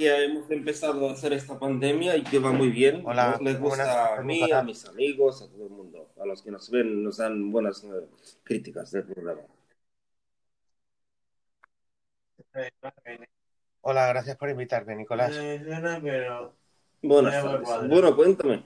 [0.00, 3.02] Que hemos empezado a hacer esta pandemia y que va muy bien.
[3.04, 6.08] Hola, Les gusta buenas, a mí, a mis amigos, a todo el mundo.
[6.18, 8.08] A los que nos ven nos dan buenas eh,
[8.42, 9.42] críticas del programa.
[13.82, 15.38] Hola, gracias por invitarme, Nicolás.
[16.02, 16.54] pero
[17.02, 17.88] Buenas tardes.
[17.90, 18.64] Bueno, cuéntame.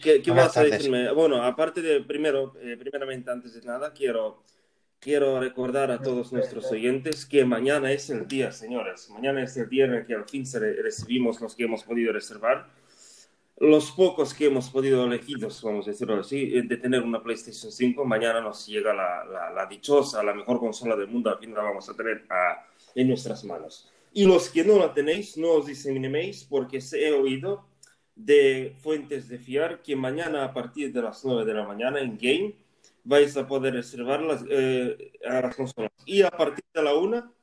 [0.00, 1.10] ¿Qué, qué vas a decirme?
[1.10, 4.44] Bueno, aparte de primero, eh, primeramente, antes de nada, quiero,
[5.00, 9.08] quiero recordar a todos nuestros oyentes que mañana es el día, señores.
[9.10, 10.44] Mañana es el día en el que al fin
[10.82, 12.68] recibimos los que hemos podido reservar.
[13.58, 17.70] Los pocos que hemos podido elegidos, vamos a decirlo así, eh, de tener una PlayStation
[17.70, 21.52] 5, mañana nos llega la, la, la dichosa, la mejor consola del mundo, al fin
[21.52, 23.90] la vamos a tener a- en nuestras manos.
[24.14, 27.66] Y los que no la tenéis, no os diseminéis porque se he oído
[28.16, 32.16] de fuentes de fiar que mañana a partir de las 9 de la mañana en
[32.18, 32.54] Game
[33.04, 35.92] vais a poder reservar las, eh, a las consolas.
[36.06, 37.34] Y a partir de la 1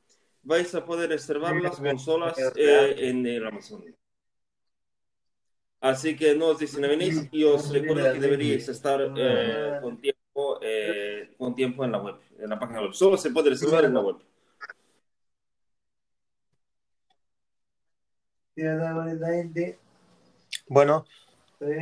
[0.42, 3.84] vais a poder reservar las consolas eh, en el Amazon.
[5.80, 11.30] Así que no os diseminéis y os recuerdo que deberíais estar eh, con, tiempo, eh,
[11.38, 12.92] con tiempo en la web, en la página web.
[12.92, 14.16] Solo se puede reservar en la web.
[20.66, 21.06] Bueno,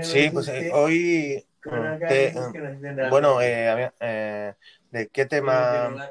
[0.02, 1.45] sí, pues eh, hoy,
[2.08, 4.54] te- mm, bueno, eh, eh,
[4.90, 6.08] ¿de qué tema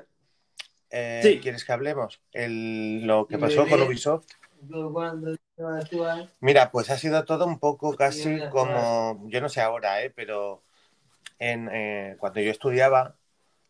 [0.90, 1.40] eh, Sí.
[1.42, 2.22] quieres que hablemos?
[2.32, 3.82] El, lo que pasó con.
[3.82, 4.26] Ubisoft.
[6.40, 10.64] Mira, pues ha sido todo un poco casi como, yo no sé ahora, eh, pero
[11.40, 13.18] en, eh, cuando yo estudiaba,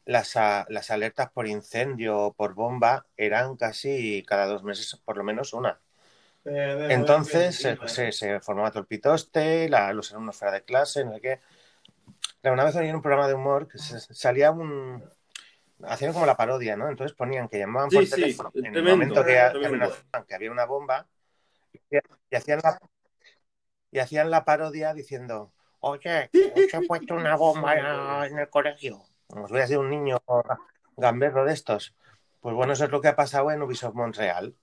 [0.06, 5.18] las, a- las alertas por incendio o por bomba eran casi cada dos meses, por
[5.18, 5.80] lo menos una.
[6.90, 11.14] Entonces se, se, se formaba todo el pitoste, la- los alumnos fuera de clase, no
[11.14, 11.40] sé qué.
[12.46, 15.04] Claro, una vez oí en un programa de humor que se- salía un...
[15.82, 16.88] Hacían como la parodia, ¿no?
[16.88, 20.52] Entonces ponían que llamaban por Sí, sí, teléfono en el momento que, amenazaban que había
[20.52, 21.08] una bomba
[21.74, 21.80] y,
[22.30, 22.80] y hacían la,
[23.90, 26.30] y hacían la parodia diciendo oye,
[26.70, 29.02] se ha puesto una bomba en el colegio.
[29.30, 30.22] Os voy a ser un niño
[30.96, 31.96] gamberro de estos.
[32.42, 34.56] Pues bueno, eso es lo que ha pasado en Ubisoft Montreal.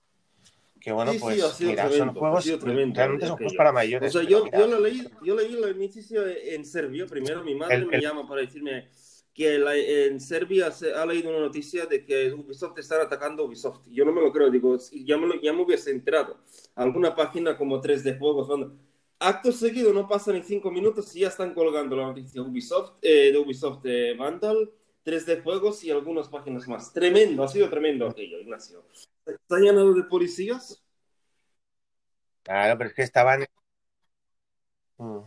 [0.83, 3.27] Que bueno, Sí, sí, pues ha sido mira, tremendo, son ha juegos, sido tremendo realmente
[3.27, 4.11] son juegos para O mayores.
[4.11, 7.07] sea, pero yo, yo, lo leí, yo leí la noticia en serbio.
[7.07, 8.89] Primero mi madre El- me el- llama para decirme
[9.33, 13.87] que la- en Serbia se ha leído una noticia de que Ubisoft está atacando Ubisoft.
[13.89, 16.37] Yo no me lo creo, digo, ya me, lo- ya me hubiese enterado.
[16.75, 18.75] Alguna página como 3D Juegos, cuando
[19.19, 23.31] acto seguido no pasan ni cinco minutos y ya están colgando la noticia Ubisoft, eh,
[23.31, 24.69] de Ubisoft eh, Vandal,
[25.05, 26.91] 3D Juegos y algunas páginas más.
[26.91, 28.83] Tremendo, ha sido tremendo aquello, Ignacio.
[29.25, 30.81] ¿Está llenado de policías?
[32.43, 33.45] Claro, pero es que estaban.
[34.97, 35.19] Mm.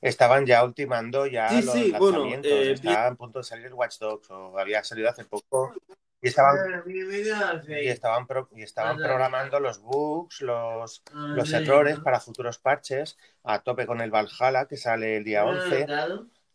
[0.00, 2.50] Estaban ya ultimando ya Sí, los sí, bueno, lanzamientos.
[2.50, 5.74] eh, Estaba a punto de salir el Watch Dogs o había salido hace poco.
[6.22, 6.56] Y estaban,
[7.68, 11.02] y estaban, pro- y estaban programando los bugs, los,
[11.34, 15.86] los errores para futuros parches, a tope con el Valhalla que sale el día 11.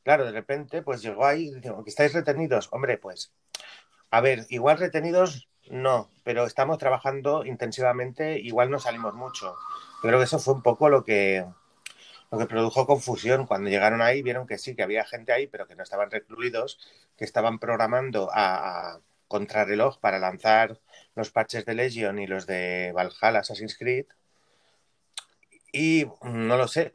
[0.04, 2.70] Claro, de repente, pues llegó ahí y dice, que estáis retenidos.
[2.72, 3.34] Hombre, pues,
[4.10, 9.56] a ver, igual retenidos no, pero estamos trabajando intensivamente, igual no salimos mucho.
[10.02, 11.46] Creo que eso fue un poco lo que,
[12.30, 13.46] lo que produjo confusión.
[13.48, 16.78] Cuando llegaron ahí, vieron que sí, que había gente ahí, pero que no estaban recluidos,
[17.18, 20.78] que estaban programando a, contrarreloj para lanzar
[21.16, 24.08] los parches de Legion y los de Valhalla Assassin's Creed.
[25.72, 26.92] Y no lo sé.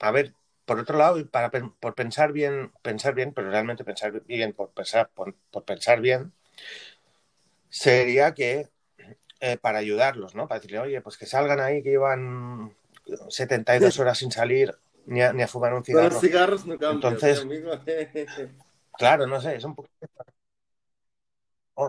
[0.00, 0.34] A ver,
[0.66, 5.08] por otro lado, para por pensar bien, pensar bien, pero realmente pensar bien, por pensar,
[5.14, 5.34] por
[5.64, 6.34] pensar bien,
[7.68, 8.68] sería que
[9.40, 10.48] eh, para ayudarlos, ¿no?
[10.48, 12.74] Para decirle, oye, pues que salgan ahí, que llevan
[13.28, 14.74] 72 horas sin salir
[15.06, 16.10] ni a, ni a fumar un cigarro.
[16.10, 17.46] los cigarros no cambian, Entonces-.
[18.98, 19.88] Claro, no sé, es un poco.
[21.74, 21.88] Oh,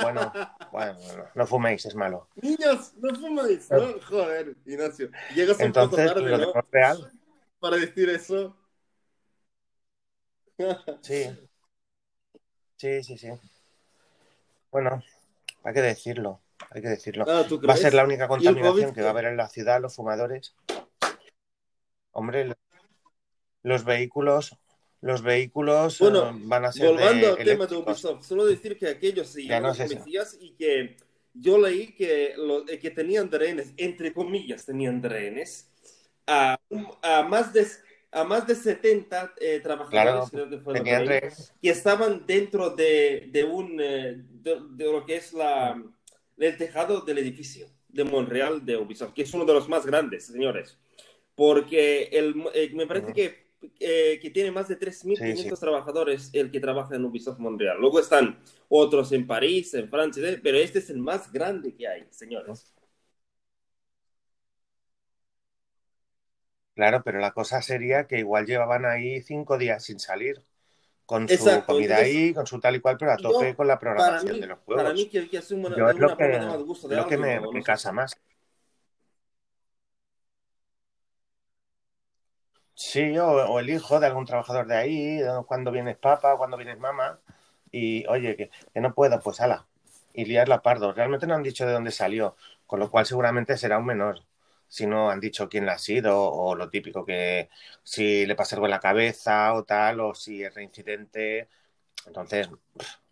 [0.00, 0.32] bueno,
[0.72, 0.98] bueno,
[1.34, 2.30] no, fuméis, es malo.
[2.36, 4.00] Niños, no fumáis, ¿no?
[4.08, 5.10] Joder, Ignacio.
[5.34, 6.52] Llegas un Entonces, poco tarde, ¿no?
[7.60, 8.56] Para decir eso.
[11.02, 11.26] sí.
[12.78, 13.28] Sí, sí, sí.
[14.70, 15.02] Bueno,
[15.64, 17.24] hay que decirlo, hay que decirlo.
[17.28, 19.80] Ah, ¿tú Va a ser la única contaminación que va a haber en la ciudad,
[19.80, 20.54] los fumadores.
[22.12, 22.54] Hombre,
[23.62, 24.56] los vehículos,
[25.00, 27.76] los vehículos Bueno, eh, van a ser Volviendo de al tema de.
[27.76, 30.96] Ubisoft, solo decir que aquello se Ya llama no si- policías y que
[31.34, 35.70] yo leí que, lo, que tenían de rehenes, entre comillas, tenían de rehenes,
[36.26, 36.58] a,
[37.02, 37.66] a más de
[38.10, 42.70] a más de 70 eh, trabajadores Claro, creo que, fue lo tenían que estaban dentro
[42.70, 45.82] de, de un eh, de, de lo que es la
[46.38, 50.26] el tejado del edificio de Montreal de Ubisoft, que es uno de los más grandes,
[50.26, 50.78] señores,
[51.34, 53.14] porque el, eh, me parece Ujú.
[53.14, 53.48] que,
[53.80, 55.60] eh, que tiene más de 3.500 Sí, sí.
[55.60, 57.78] trabajadores el que trabaja en Ubisoft Montreal.
[57.80, 58.38] Luego están
[58.68, 62.72] otros en París, en Francia, pero este es el más grande que hay, señores.
[66.78, 70.42] Claro, pero la cosa sería que igual llevaban ahí cinco días sin salir,
[71.06, 73.68] con su comida entonces, ahí, con su tal y cual, pero a yo, tope con
[73.68, 75.10] la programación mí, de los para mí juegos.
[75.10, 77.52] que, que una, Yo es lo que, de más gusto de lo que me, no,
[77.52, 77.72] me no sé.
[77.72, 78.16] casa más.
[82.74, 86.78] Sí, o, o el hijo de algún trabajador de ahí, cuando vienes papá, cuando vienes
[86.78, 87.20] mamá,
[87.72, 89.66] y oye, que, que no puedo, pues ala,
[90.14, 90.92] y liarla pardo.
[90.92, 92.36] Realmente no han dicho de dónde salió,
[92.66, 94.22] con lo cual seguramente será un menor.
[94.68, 97.48] Si no han dicho quién la ha sido, o lo típico que
[97.82, 101.48] si le pasa algo en la cabeza o tal, o si es reincidente.
[102.06, 102.48] Entonces,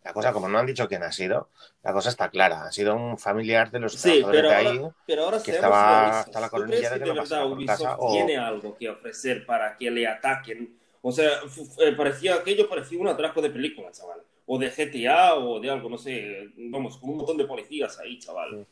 [0.06, 1.50] la cosa, como no han dicho quién ha sido,
[1.82, 2.62] la cosa está clara.
[2.64, 6.20] Ha sido un familiar de los Sí, pero de ahora, ahí pero ahora que estaba
[6.20, 8.12] hasta la ¿Tú crees coronilla de que de no pasara verdad por casa Ubisoft o
[8.12, 10.78] tiene algo que ofrecer para que le ataquen?
[11.02, 11.40] O sea,
[11.80, 14.22] eh, parecía aquello parecía un atraco de película, chaval.
[14.46, 16.50] O de GTA o de algo, no sé.
[16.56, 18.64] Vamos, con un montón de policías ahí, chaval.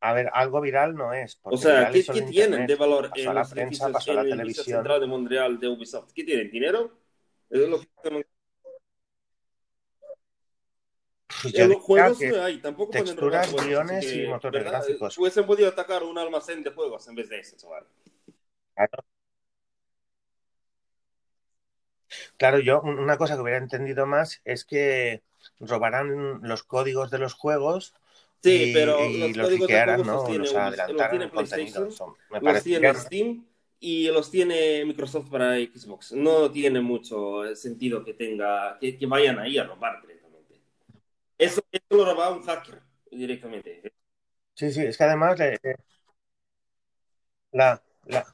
[0.00, 3.28] A ver, algo viral no es, O sea, ¿qué, qué tienen de valor Pasó en
[3.28, 4.64] a la los prensa, pasó en la televisión.
[4.64, 6.12] central de Montreal de Ubisoft?
[6.12, 6.50] ¿Qué tienen?
[6.50, 6.98] ¿Dinero?
[7.50, 8.26] Eso es lo que-
[11.42, 14.22] Pues En yo los diría juegos que no hay, tampoco pueden texturas, así guiones y
[14.22, 14.78] que, motores ¿verdad?
[14.80, 15.18] gráficos.
[15.18, 17.86] Hubiesen podido atacar un almacén de juegos en vez de eso, chaval.
[18.74, 19.04] Claro,
[22.38, 25.22] Claro, yo un- una cosa que hubiera entendido más es que
[25.60, 27.94] robaran los códigos de los juegos
[28.42, 30.24] Sí, y, pero y los los códigos ¿no?
[30.24, 31.28] tiene, Los Ubis- los tiene.
[31.28, 31.88] PlayStation,
[32.30, 32.90] me los tiene.
[33.00, 33.46] Steam
[33.80, 36.12] y los tiene Microsoft para Xbox.
[36.12, 40.60] No tiene mucho sentido que tenga, que, que vayan ahí a robar directamente.
[41.36, 42.80] Eso, eso lo robaba un hacker
[43.10, 43.92] directamente.
[44.54, 45.58] Sí, sí, es que además eh,
[47.52, 48.26] la, la,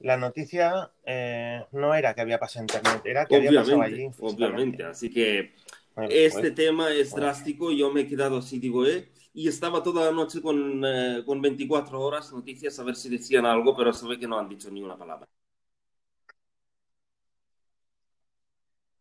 [0.00, 4.10] la noticia eh, no era que había pasado en internet, era que había pasado allí
[4.20, 4.84] Obviamente.
[4.84, 5.54] Así que
[5.94, 7.26] Bueno, este pues, tema es bueno.
[7.26, 7.72] drástico.
[7.72, 9.08] Yo me he quedado así, digo, ¿eh?
[9.32, 13.46] Y estaba toda la noche con, eh, con 24 horas noticias a ver si decían
[13.46, 15.28] algo, pero se ve que no han dicho ni una palabra.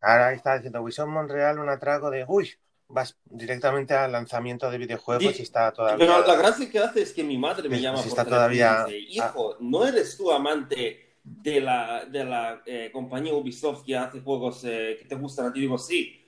[0.02, 2.52] Ahora está diciendo Ubisoft Montreal un atraco de, uy,
[2.90, 6.38] vas directamente al lanzamiento de videojuegos y está Pero la todavía...
[6.38, 8.71] gracia que hace es que mi madre me Si llama por está todavía...
[8.88, 13.98] y dice, hijo, ¿no eres tú amante de la, de la eh, compañía Ubisoft que
[13.98, 15.59] hace juegos eh, que te gustan a ti?
[15.62, 16.21] Digo, sí.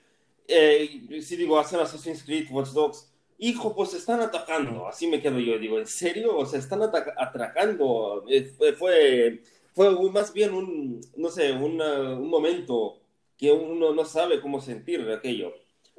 [0.47, 3.10] Eh, sí, digo, hacen Assassin's Creed, Watch Dogs.
[3.41, 4.87] Hijo, pues están atacando.
[4.87, 5.57] Así me quedo yo.
[5.57, 6.37] Digo, ¿en serio?
[6.37, 8.23] O sea, están atracando.
[8.29, 9.41] Eh, fue,
[9.73, 13.01] fue, un- más bien un, no sé, una- un momento
[13.37, 15.53] que uno no sabe cómo sentir aquello.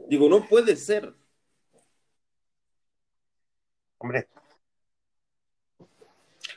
[0.09, 1.15] Digo, no puede ser.
[3.99, 4.29] Hombre,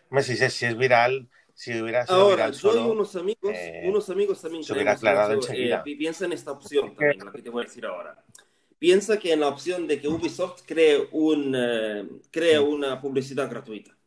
[0.10, 3.16] hombre, si, es- si es viral, si hubiera sido Ahora, viral yo y solo, unos
[3.16, 5.80] amigos, eh, unos amigos también se hubiera aclarado mucho, enseguida.
[5.80, 8.24] eh, pi- piensa en esta opción también, la que te voy a decir ahora.
[8.86, 13.98] Piensa que en la opción de que Ubisoft cree, un, eh, cree una publicidad gratuita.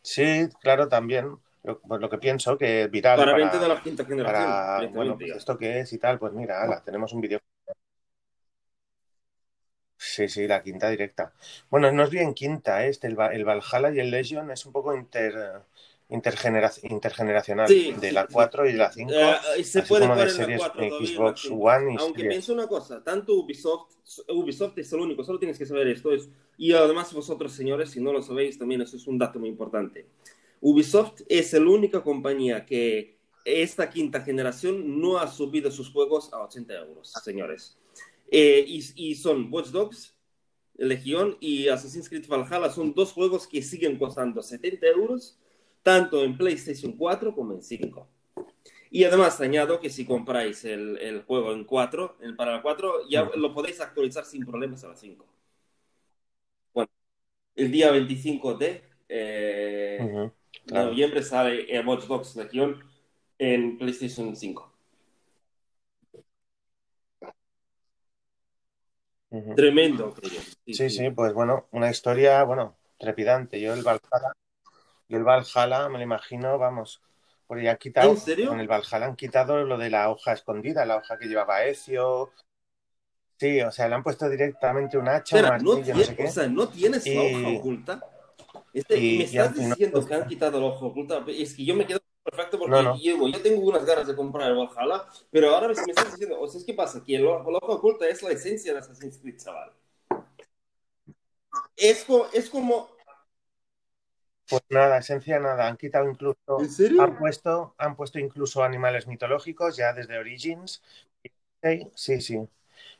[0.00, 1.36] Sí, claro, también.
[1.64, 4.86] Lo, pues lo que pienso que es viral Para para, de la quinta generación, para,
[4.86, 7.40] bueno, pues esto qué es y tal, pues mira, ala, tenemos un vídeo.
[9.96, 11.32] Sí, sí, la quinta directa.
[11.70, 12.90] Bueno, no es bien quinta, ¿eh?
[12.90, 15.62] este, el, el Valhalla y el Legion es un poco inter,
[16.08, 18.28] intergenera- intergeneracional, Sí, de la sí.
[18.32, 19.12] 4 y la 5,
[19.56, 21.54] Eh, se puede como de en la series 4 todavía y en la Xbox 5.
[21.56, 22.28] One y Aunque series.
[22.34, 23.92] pienso una cosa, tanto Ubisoft,
[24.28, 26.12] Ubisoft es el único, solo tienes que saber esto.
[26.12, 29.48] Es, y además vosotros, señores, si no lo sabéis, también eso es un dato muy
[29.50, 30.06] importante.
[30.60, 36.42] Ubisoft es la única compañía que esta quinta generación no ha subido sus juegos a
[36.42, 37.78] 80 euros, señores.
[38.30, 40.14] Eh, y, y son Watch Dogs,
[40.76, 42.70] Legión y Assassin's Creed Valhalla.
[42.70, 45.38] Son dos juegos que siguen costando 70 euros,
[45.88, 48.06] tanto en PlayStation 4 como en 5.
[48.90, 53.08] Y además añado que si compráis el, el juego en 4, el, para la 4,
[53.08, 55.26] ya lo podéis actualizar sin problemas a la 5.
[56.74, 56.90] Bueno,
[57.56, 60.32] el día 25 de, eh, Ujú,
[60.66, 60.84] de claro.
[60.84, 62.82] noviembre sale eh, Watch Dogs Legion
[63.38, 64.72] en PlayStation 5.
[69.30, 69.54] Ujú.
[69.54, 70.40] Tremendo, creo.
[70.64, 73.60] Sí, Sí, sí, pues bueno, una historia, bueno, trepidante.
[73.60, 74.32] Yo el Valhalla,
[75.08, 77.02] yo el Valhalla me lo imagino, vamos,
[77.46, 78.52] Porque ya han quitado, ¿En serio?
[78.52, 82.30] en el Valhalla han quitado lo de la hoja escondida, la hoja que llevaba Ezio.
[83.38, 86.06] Sí, o sea, le han puesto directamente un hacha, un Espera, no, martillo, no sé
[86.06, 86.24] tiene, qué.
[86.24, 88.04] o sea, ¿no tienes la Y- hoja oculta?
[88.74, 91.24] Este, y- me y estás diciendo que han quitado la hoja oculta.
[91.28, 94.56] Es que yo me quedo perfecto porque No, yo tengo unas ganas de comprar el
[94.56, 97.02] Valhalla, pero ahora me me estás diciendo, o sea, ¿qué pasa?
[97.02, 99.72] Que la, la hoja oculta es la esencia de Assassin's Creed, chaval.
[101.76, 102.97] Es como, es como...
[104.48, 107.02] Pues nada, esencia nada, han quitado incluso, ¿En serio?
[107.02, 110.82] han puesto, han puesto incluso animales mitológicos ya desde Origins.
[111.94, 112.48] Sí, sí.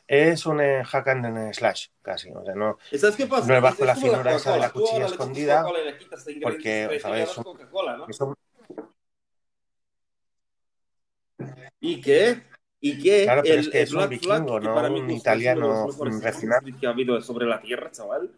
[0.06, 2.30] Es un eh, hack and slash, casi.
[2.30, 3.46] O sea, no, ¿Sabes qué pasa?
[3.46, 5.66] No es bajo Es la finura esa de la cuchilla coges escondida,
[6.42, 7.38] porque, ¿sabes?
[7.38, 8.34] ¿no?
[11.80, 12.42] ¿Y qué?
[12.80, 13.24] ¿Y qué?
[13.24, 15.10] Claro, pero el, es que es un Black Flag, vikingo, que no para mí un
[15.10, 15.86] italiano,
[16.22, 16.62] refinado.
[16.80, 18.30] Que ha habido sobre la Tierra, chaval,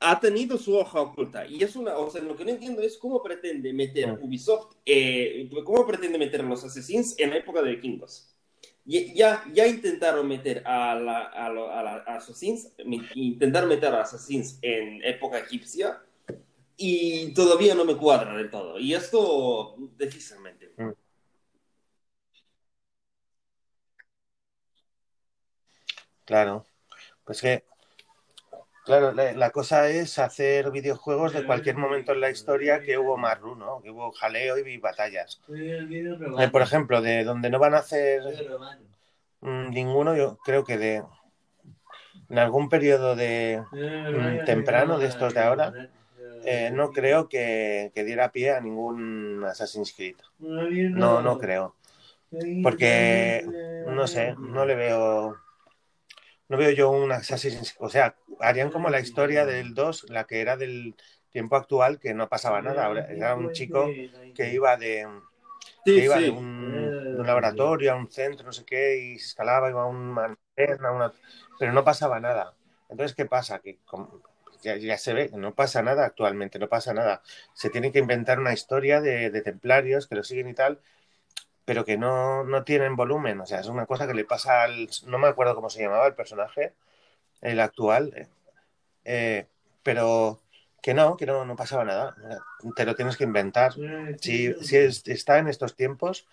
[0.00, 1.46] ha tenido su hoja oculta.
[1.46, 4.24] Y es una, o sea, lo que no entiendo es cómo pretende meter Mm.
[4.24, 8.26] Ubisoft, eh, cómo pretende meter a los Assassins en la época de vikingos.
[8.84, 11.50] Ya, ya intentaron meter a, la, a, a
[11.82, 12.72] la- a Assassins,
[13.14, 16.02] intentaron meter a Assassins en época egipcia
[16.76, 18.78] y todavía no me cuadra del todo.
[18.78, 20.72] Y esto difícilmente.
[26.24, 26.66] Claro,
[27.24, 27.64] pues que,
[28.90, 33.16] claro, la, la cosa es hacer videojuegos de cualquier momento en la historia que hubo
[33.16, 33.80] marru, ¿no?
[33.80, 35.40] Que hubo jaleo y batallas.
[35.48, 38.22] Eh, por ejemplo, de donde no van a hacer
[39.40, 41.04] mm, ninguno, yo creo que de
[42.28, 45.72] en algún periodo de mm, temprano de estos de ahora,
[46.44, 50.16] eh, no creo que, que diera pie a ningún Assassin's Creed.
[50.38, 51.76] No, no creo.
[52.62, 53.44] Porque,
[53.88, 55.36] no sé, no le veo.
[56.50, 60.40] No veo yo un Assassin's O sea, harían como la historia del 2, la que
[60.42, 60.96] era del
[61.30, 62.86] tiempo actual, que no pasaba nada.
[62.86, 63.96] Ahora, Era un chico
[64.34, 65.08] que iba de,
[65.84, 66.24] Sí, que iba sí.
[66.24, 69.82] de, un, de un laboratorio a un centro, no sé qué, y se escalaba, iba
[69.82, 71.14] a una almacén, a una...
[71.58, 72.56] pero no pasaba nada.
[72.88, 73.60] Entonces, ¿qué pasa?
[73.60, 74.22] Que como-
[74.62, 77.22] ya, ya se ve, no pasa nada actualmente, no pasa nada.
[77.54, 80.80] Se tiene que inventar una historia de, de templarios que lo siguen y tal,
[81.70, 83.40] pero que no, no tienen volumen.
[83.40, 84.88] O sea, es una cosa que le pasa al...
[85.06, 86.72] No me acuerdo cómo se llamaba el personaje,
[87.42, 88.26] el actual, eh,
[89.04, 89.46] eh,
[89.84, 90.40] pero
[90.82, 92.16] que no, que no, no pasaba nada.
[92.74, 93.74] Te lo tienes que inventar.
[94.20, 96.26] Si, si es- está en estos tiempos,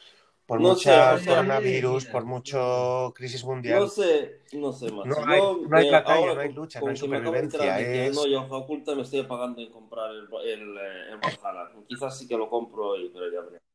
[0.48, 4.92] por No mucha sé, o sea, coronavirus, por mucho crisis mundial, No sé, no sé,
[4.92, 5.22] macho.
[5.24, 8.24] No hay- Yo, no hay batalla, ahora no hay lucha, no hay supervivencia, es- no
[8.24, 11.70] hay hoja oculta, me estoy pagando en comprar el, el, el Valhalla.
[11.88, 13.67] Quizás sí que lo compro hoy, pero ya veré.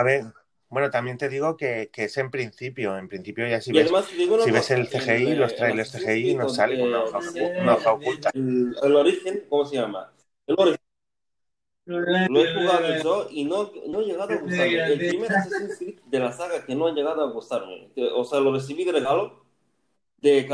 [0.00, 0.24] A ver,
[0.70, 4.10] bueno, también te digo que, que es en principio, en principio ya si ves, además
[4.16, 7.18] digo si ves el CGI, eh, los el trailers CGI, no sale una eh, hoja,
[7.60, 8.30] una hoja oculta.
[8.32, 10.10] El, el origen, ¿cómo se llama?
[10.46, 10.80] El origen.
[11.84, 14.92] Lo he jugado yo y no, no he llegado a gustarme.
[14.92, 17.90] El primer Assassin's Creed de la saga que no ha llegado a gustarme.
[18.14, 19.44] O sea, lo recibí de regalo
[20.18, 20.46] de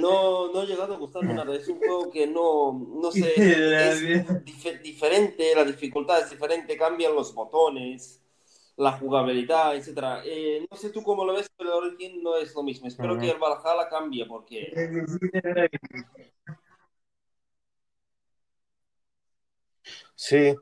[0.00, 1.54] no, no ha llegado a gustarme nada.
[1.54, 3.30] Es un juego que no, no sé,
[3.76, 4.10] es
[4.44, 8.22] dif- diferente, la dificultad es diferente, cambian los botones,
[8.76, 10.22] la jugabilidad, etcétera.
[10.24, 12.88] Eh, no sé tú cómo lo ves, pero el Origin no es lo mismo.
[12.88, 13.20] Espero Ujú.
[13.20, 14.82] que el Valhalla cambie porque
[20.14, 20.54] Sí,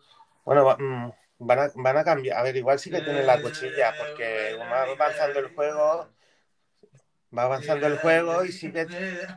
[0.45, 3.41] bueno, va- mm, van a, van a cambiar, a ver, igual sí que tienen la
[3.41, 6.09] cuchilla, porque va avanzando el juego,
[7.37, 8.87] va avanzando el juego y sí que,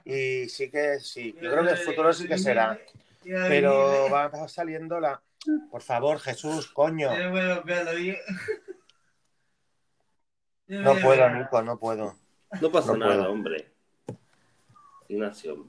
[0.06, 2.80] y sí que, sí, yo creo que el futuro sí que será,
[3.24, 5.22] pero va saliendo la...
[5.70, 7.10] Por favor, Jesús, coño,
[10.68, 12.16] no puedo, Nico, no puedo.
[12.62, 13.32] no pasa No nada, puedo.
[13.32, 13.72] hombre.
[15.10, 15.68] Ignacio.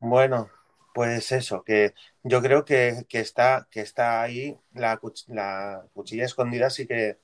[0.00, 0.50] Bueno,
[0.94, 6.86] pues eso, que yo creo que, que está, que está ahí la cuchilla escondida sí
[6.86, 7.18] que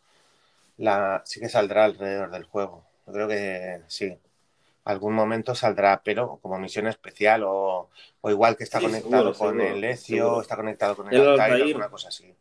[0.79, 2.87] la, sí que saldrá alrededor del juego.
[3.07, 4.17] Yo creo que sí.
[4.85, 7.91] Algún momento saldrá, pero como misión especial o,
[8.23, 10.41] o igual que está Sí, conectado seguro, con seguro, el seguro.
[10.41, 12.35] está conectado con el, El Altair, alguna cosa así.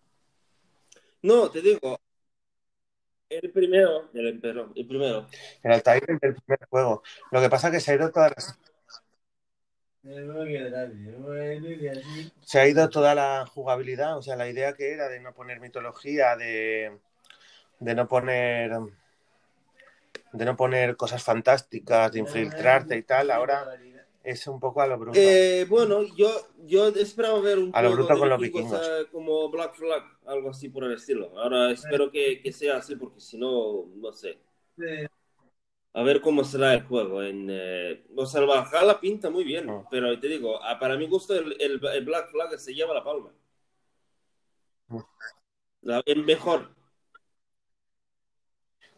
[1.22, 2.00] No, te digo.
[3.30, 5.28] El primero, el emperador, el primero.
[5.62, 7.04] El Altair es del primer juego.
[7.32, 8.58] Lo que pasa es que se ha ido todas las-
[12.46, 15.60] se ha ido toda la jugabilidad, o sea, la idea que era de no poner
[15.60, 16.98] mitología, de,
[17.80, 18.72] de no poner
[20.34, 23.66] de no poner cosas fantásticas, de infiltrarte y tal, ahora
[24.24, 25.18] es un poco a lo bruto.
[25.18, 26.30] Eh, bueno, yo,
[26.66, 30.50] yo esperaba ver un A lo bruto con los vikingos, eh, como Black Flag, algo
[30.50, 31.32] así por el estilo.
[31.40, 34.38] Ahora espero que, que sea así, porque si no, no sé.
[35.94, 37.24] a ver cómo será el juego.
[37.24, 39.86] En, eh, o sea, el Valhalla pinta muy bien, Mm.
[39.90, 43.04] pero te digo, ah, para mi gusto el, el- el Black Flag se lleva la
[43.04, 43.32] palma.
[45.82, 46.76] La- el mejor.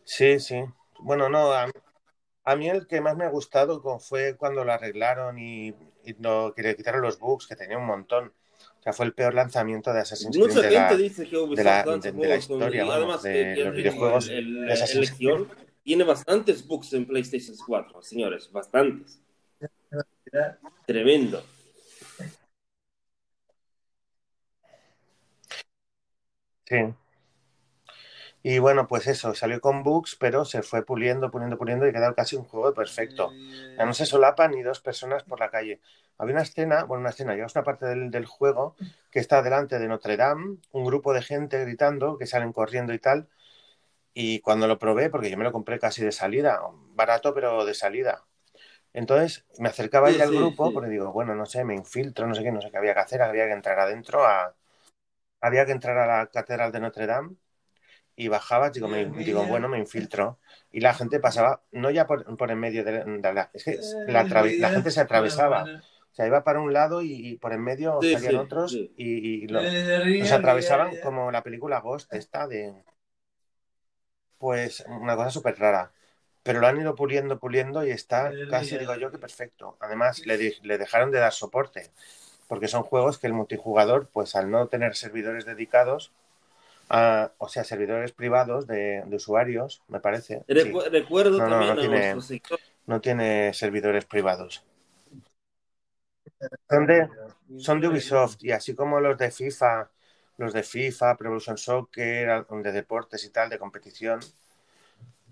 [0.10, 0.64] Sí, sí.
[1.02, 1.70] Bueno, no, a,
[2.44, 5.68] a mí el que más me ha gustado fue cuando lo arreglaron y,
[6.04, 6.16] y
[6.56, 8.34] que le quitaron los bugs, que tenía un montón.
[8.80, 11.38] O sea, fue el peor lanzamiento de Assassin's Creed Mucha de gente la, dice que
[11.38, 14.74] de la- de- de la historia, y además de que los el- videojuegos el, de
[14.74, 15.48] Assassin's el
[15.84, 19.22] tiene bastantes bugs en PlayStation 4, señores, bastantes.
[20.88, 21.44] Tremendo.
[26.66, 26.78] Sí.
[28.42, 32.16] Y bueno, pues eso, salió con bugs, pero se fue puliendo, puliendo, puliendo y quedó
[32.16, 33.36] casi un juego perfecto.
[33.78, 35.82] Ya no se solapan ni dos personas por la calle.
[36.18, 38.76] Había una escena, bueno, una escena, llegas a una parte del, del juego
[39.12, 43.00] que está delante de Notre Dame, un grupo de gente gritando, que salen corriendo y
[43.00, 43.28] tal.
[44.14, 46.62] Y cuando lo probé, porque yo me lo compré casi de salida,
[46.96, 48.26] barato, pero de salida.
[48.94, 50.74] Entonces me acercaba Sí, ahí al sí, grupo, sí.
[50.74, 53.02] porque digo, bueno, no sé, me infiltro, no sé qué, no sé qué había que
[53.02, 54.56] hacer, había que entrar adentro a.
[55.42, 57.36] Había que entrar a la catedral de Notre Dame
[58.24, 60.40] y bajaba, digo, me- digo, bueno, me infiltro.
[60.72, 63.50] Y la gente pasaba, no ya por, por en medio de, de la.
[63.54, 64.26] Es que la,
[64.70, 65.72] gente se atravesaba.
[66.12, 68.72] O sea, iba para un lado y, y por en medio Sí, salían sí, otros
[68.74, 68.94] sí.
[68.98, 69.64] y, y lo-
[70.18, 72.84] los atravesaban como la película Ghost esta de...
[74.38, 75.92] Pues una cosa súper rara.
[76.44, 79.78] Pero lo han ido puliendo, puliendo y está casi, digo yo, que perfecto.
[79.82, 81.92] Además, le, le dejaron de dar soporte.
[82.48, 86.14] Porque son juegos que el multijugador, pues al no tener servidores dedicados,
[86.90, 90.46] a- o sea, servidores privados de, de usuarios, me parece.
[90.56, 92.16] sí, Recuerdo No, también no tiene-
[92.88, 94.64] no tiene servidores privados.
[96.70, 97.10] Son de,
[97.58, 99.92] son de Ubisoft y así como los de FIFA,
[100.38, 104.20] los de FIFA, Pro Evolution Soccer, de deportes y tal, de competición,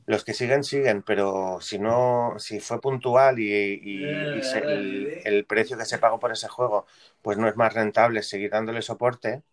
[0.06, 5.12] los que siguen, siguen, pero si no, si fue puntual y, y- y se- y
[5.24, 6.86] el precio que se pagó por ese juego,
[7.22, 9.44] pues no es más rentable seguir dándole soporte,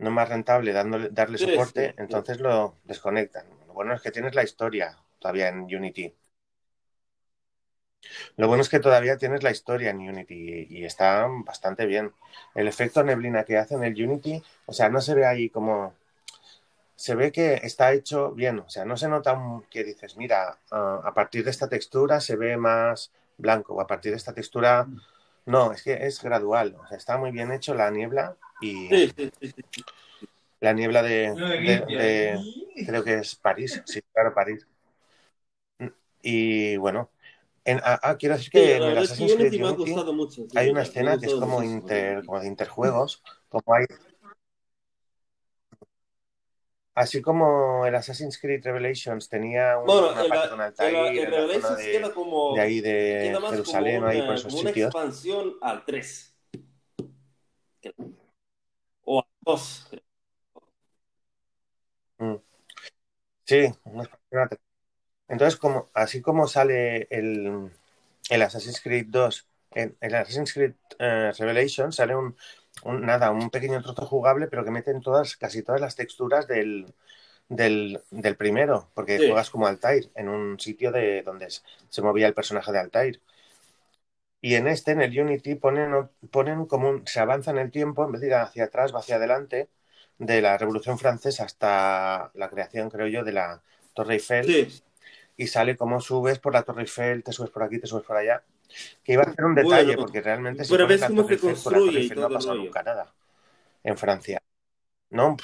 [0.00, 2.14] no es más rentable dándole, darle Sí, soporte, sí, sí.
[2.16, 3.46] entonces lo desconectan.
[3.68, 6.14] Lo bueno es que tienes la historia todavía en Unity.
[8.36, 12.12] Lo bueno es que todavía tienes la historia en Unity y, y está bastante bien.
[12.54, 15.94] El efecto neblina que hace en el Unity, o sea, no se ve ahí como...
[16.96, 20.58] Se ve que está hecho bien, o sea, no se nota un- que dices, mira,
[20.70, 24.34] ah, a partir de esta textura se ve más blanco, o a partir de esta
[24.34, 24.86] textura...
[25.46, 29.12] No, es que es gradual, o sea, está muy bien hecho la niebla y Sí,
[29.16, 29.84] sí, sí, sí.
[30.60, 34.66] la niebla de, de- de- creo que es París, sí, claro, París.
[36.22, 37.10] Y bueno,
[37.64, 40.46] en, ah, ah, quiero decir que en el Assassin's Creed Unity mucho.
[40.54, 43.86] hay una escena que es como, inter, como de interjuegos, como hay,
[46.94, 51.06] así como el Assassin's Creed Revelations tenía un- Bueno, una en, parte con Altair, la
[51.06, 54.60] zona Revelations de, queda como, de ahí de Jerusalén, como ahí una, por esos como
[54.60, 54.86] una sitios.
[54.86, 56.34] expansión al 3.
[59.44, 59.86] O al 2.
[59.88, 60.02] creo.
[62.20, 62.36] Mm.
[63.44, 63.74] Sí,
[65.28, 67.70] entonces como, así como sale el,
[68.30, 72.36] el Assassin's Creed 2, en el Assassin's Creed eh, Revelation sale un,
[72.84, 76.92] un- nada, un pequeño trozo jugable, pero que meten todas, casi todas las texturas del,
[77.48, 79.26] del, del primero, porque Sí.
[79.26, 83.22] juegas como Altair, en un sitio de donde se se movía el personaje de Altair.
[84.40, 88.04] Y en este, en el Unity, ponen, ponen como un, se avanza en el tiempo,
[88.04, 89.68] en vez de ir hacia atrás, va hacia adelante,
[90.18, 93.62] de la Revolución Francesa hasta la creación, creo yo, de la
[93.94, 94.82] Torre Eiffel Sí,
[95.36, 98.16] y sale como subes por la Torre Eiffel, te subes por aquí, te subes por
[98.16, 98.42] allá.
[99.02, 101.22] Que iba a ser un detalle, Bueno, porque realmente si pero pones ves la cómo
[101.22, 102.64] Torre se Eiffel, por la Torre construye y Eiffel no ha pasado rollo.
[102.64, 103.14] nunca nada
[103.82, 104.42] en Francia.
[105.10, 105.36] No,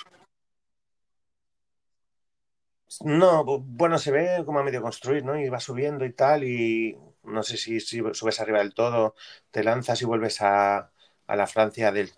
[3.05, 5.39] no, bu- bueno, se ve como a medio construir, ¿no?
[5.39, 9.15] Y va subiendo y tal, y no sé si, subes arriba del todo,
[9.51, 10.91] te lanzas y vuelves a,
[11.27, 12.11] a la Francia de,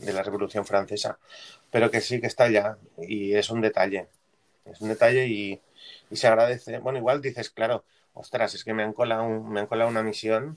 [0.00, 1.18] la Revolución Francesa,
[1.70, 4.08] pero que sí que está allá, y es un detalle,
[4.64, 5.60] es un detalle y,
[6.12, 6.78] se agradece.
[6.78, 10.56] Bueno, igual dices, claro, ostras, es que me han colado, me han colado una misión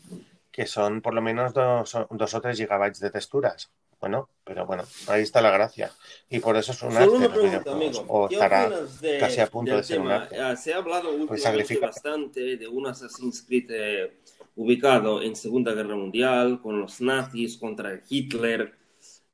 [0.52, 3.72] que son por lo menos dos, dos o tres gigabytes de texturas.
[4.00, 5.92] Bueno, pero bueno, ahí está la gracia.
[6.30, 8.06] Y por eso es un arte Solo pregunta, amigo.
[8.08, 8.70] O ¿Qué estará
[9.02, 10.40] de, casi a punto de ser un arte.
[10.40, 14.18] Ah, se ha hablado últimamente sacrifica- bastante de un Assassin's Creed eh,
[14.56, 18.74] ubicado en Segunda Guerra Mundial, con los nazis contra Hitler.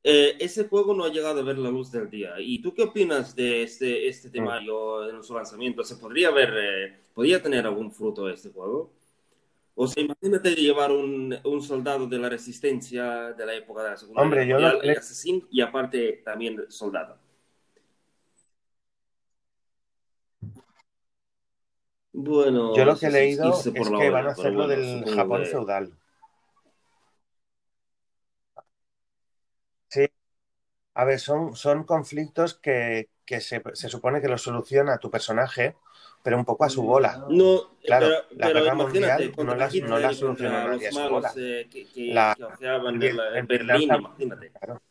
[0.06, 2.34] Eh, ese juego no ha llegado a ver la luz del día.
[2.40, 4.10] ¿Y tú qué opinas de este, Mm.
[4.10, 5.84] este temario en su lanzamiento?
[5.84, 8.92] ¿Se podría ver, eh, podría tener algún fruto este juego?
[9.76, 13.98] O sea, imagínate llevar un, un soldado de la resistencia de la época de la
[13.98, 17.18] Segunda Hombre, Guerra Mundial, asesino, y aparte también soldado.
[22.12, 25.46] Bueno, Yo lo que he leído es que hora, van a hacerlo bueno, del Japón
[25.46, 25.98] feudal.
[29.88, 30.08] Sí,
[30.96, 35.76] a ver, son, son conflictos que, que se, se supone que los soluciona tu personaje,
[36.24, 37.26] pero un poco a su bola.
[37.30, 40.94] No, Claro, pero, la pero guerra mundial no la- no la contra nadie a los
[40.94, 41.34] su malos bola.
[41.38, 44.52] eh, que, que, La- que en, la- en en Berlín, Finlandia- imagínate.
[44.52, 44.82] Claro.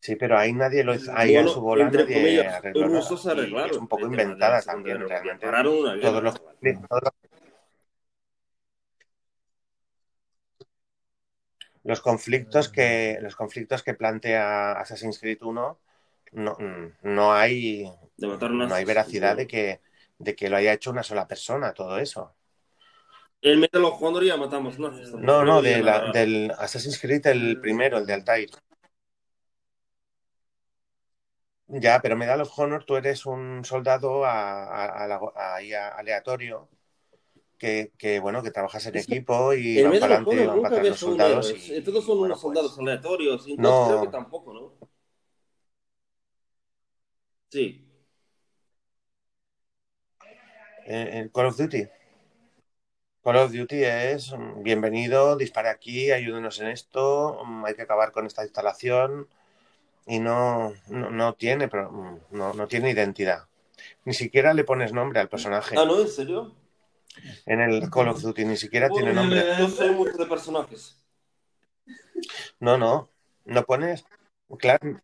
[0.00, 2.88] Sí, pero ahí nadie lo hizo, ahí a Bueno, su bola entre nadie comillas, arregló
[2.88, 3.00] nada.
[3.34, 5.46] Y es un poco inventada también, realmente.
[6.00, 7.12] Todos los, todos los-
[11.84, 15.78] los conflictos que los conflictos que plantea Assassin's Creed 1
[16.32, 16.56] no,
[17.02, 19.80] no hay no hay veracidad de que
[20.18, 22.34] de que lo haya hecho una sola persona todo eso.
[23.40, 27.60] El Medal of Honor ya matamos No, no, diría de la- del Assassin's Creed el
[27.60, 28.50] primero, el de Altair.
[31.68, 36.68] Ya, pero Medal of Honor, tú eres un soldado a- a- aleatorio
[37.58, 40.98] que, que, bueno, que trabajas en equipo y van para adelante, van para atrás los
[40.98, 43.48] soldados y, Eh, Todos son bueno, unos pues, soldados aleatorios.
[43.48, 43.84] Y No.
[43.86, 44.88] creo que tampoco, ¿no?
[47.50, 47.84] Sí.
[50.86, 51.86] eh, el Call of Duty.
[53.22, 58.10] Call of Duty es mm, bienvenido, dispara aquí, ayúdenos en esto, mm, hay que acabar
[58.12, 59.28] con esta instalación
[60.06, 63.44] y no, no, no tiene, pero, mm, no, no tiene identidad.
[64.04, 65.76] Ni siquiera le pones nombre al personaje.
[65.78, 66.00] Ah, ¿no?
[66.00, 66.54] ¿En serio?
[67.46, 69.44] En el Call of Duty ni siquiera tiene nombre.
[69.58, 71.02] Yo soy mucho de personajes.
[72.60, 73.10] No, no,
[73.44, 74.04] no pones.
[74.58, 75.00] Claro.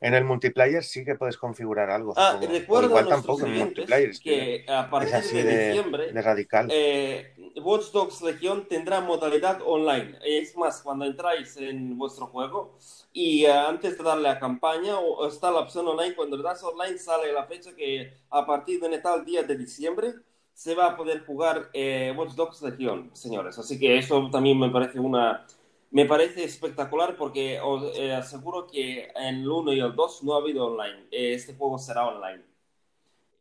[0.00, 2.12] En el multiplayer sí que puedes configurar algo.
[2.16, 2.46] Ah, supongo.
[2.46, 4.10] O recuerda a igual tampoco en oyentes multiplayer.
[4.10, 6.68] es que que a es partir así de, de, diciembre de radical.
[6.70, 10.18] eh, Watch Dogs Legion tendrá modalidad online.
[10.22, 12.76] Es más, cuando entráis en vuestro juego
[13.12, 16.62] y eh, antes de darle a campaña o está la opción online, cuando le das
[16.62, 20.14] online sale la fecha que a partir de tal día de diciembre
[20.60, 23.58] se va a poder jugar eh, Watch Dogs Legion, señores.
[23.58, 25.46] Así que eso también me parece una...
[25.90, 30.34] Me parece espectacular porque os eh, aseguro que en el 1 y el 2 no
[30.34, 31.06] ha habido online.
[31.10, 32.44] Eh, Este juego será online.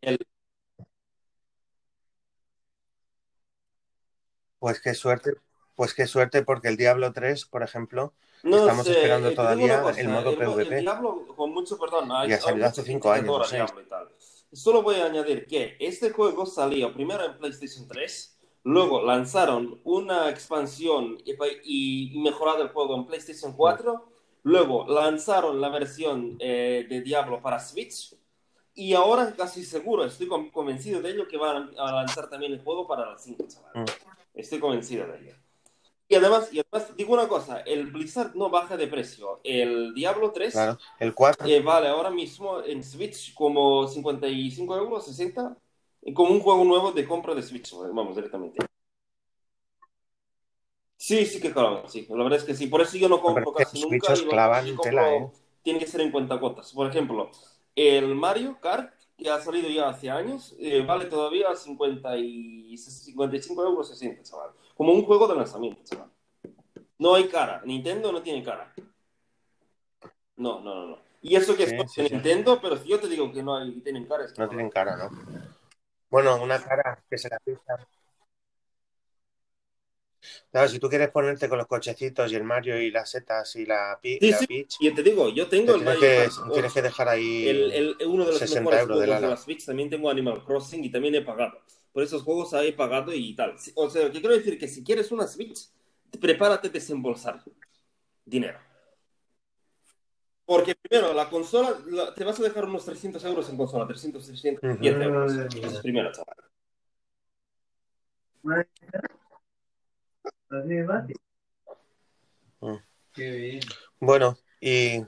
[0.01, 0.17] El,
[4.59, 5.33] Pues qué suerte.
[5.75, 9.81] Pues qué suerte porque el Diablo 3, por ejemplo, No Estamos sé, esperando eh, todavía
[9.81, 10.75] cosa, el modo el, PvP.
[10.77, 13.29] el Diablo, con mucho perdón, hay, Y ha salido hace mucha cinco gente que años,
[13.29, 13.63] adora o seis.
[13.65, 14.07] Diablo y tal.
[14.51, 20.29] Solo voy a añadir que este juego salió primero en PlayStation 3, luego lanzaron una
[20.29, 24.05] expansión y, y mejorado el juego en PlayStation 4,
[24.43, 28.15] luego lanzaron la versión eh, de Diablo para Switch
[28.73, 32.63] y ahora casi seguro, estoy con- convencido de ello, que van a lanzar también el
[32.63, 33.71] juego para la 5, chaval.
[33.83, 33.85] Mm.
[34.33, 35.35] Estoy convencido de ello.
[36.11, 39.39] Y además, y además, digo una cosa, el Blizzard no baja de precio.
[39.43, 40.79] El Diablo 3 Claro.
[40.99, 41.47] El 4.
[41.47, 45.55] eh, vale ahora mismo en Switch como 55 euros, 60,
[46.01, 48.65] y como un juego nuevo de compra de Switch, vamos, directamente.
[50.97, 52.65] Sí, sí que claro, sí, la verdad es que sí.
[52.65, 54.13] Por eso yo no compro Pero casi nunca.
[54.15, 55.31] Y clavan que sí compro tela, ¿eh?
[55.61, 56.73] Tiene que ser en cuentagotas.
[56.73, 57.29] Por ejemplo,
[57.75, 63.63] el Mario Kart, que ha salido ya hace años, eh, vale todavía 50 y 55
[63.63, 64.49] euros 60, chaval.
[64.79, 66.09] Como un juego de lanzamiento, chaval.
[66.99, 67.61] No hay cara.
[67.65, 68.73] Nintendo no tiene cara.
[70.37, 70.87] No, no, no.
[70.91, 70.97] no.
[71.21, 72.13] Y eso que Sí, es sí, sí.
[72.13, 74.69] Nintendo, pero si yo te digo que no hay, tienen cara, es que No tienen
[74.69, 75.09] cara, ¿no?
[76.09, 77.75] Bueno, una cara que se la pisa.
[80.51, 83.65] Claro, si tú quieres ponerte con los cochecitos y el Mario y las setas y
[83.65, 84.45] la, pi- Sí, y la sí.
[84.47, 86.73] Peach, Y te digo, yo te tengo el tienes, Mario que, tienes 8.
[86.73, 89.37] que dejar ahí el, el- uno de los 60 mejores euros de juegos de la
[89.37, 89.65] Switch.
[89.65, 91.59] También tengo Animal Crossing y también he pagado.
[91.91, 93.55] Por esos juegos he pagado y tal.
[93.75, 95.69] O sea, que quiero decir que si quieres una Switch,
[96.19, 97.43] prepárate a desembolsar
[98.25, 98.59] dinero.
[100.45, 104.25] Porque primero, la consola, la- te vas a dejar unos 300 euros en consola, 300,
[104.25, 105.03] 310 Ujú.
[105.03, 105.33] euros.
[105.55, 106.35] Eso es primero, chaval.
[113.13, 113.59] Qué bien.
[113.99, 115.03] Bueno, y,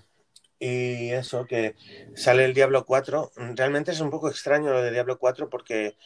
[0.60, 1.76] y eso, que
[2.16, 3.32] sale el Diablo 4.
[3.36, 5.98] Realmente es un poco extraño lo de Diablo 4 porque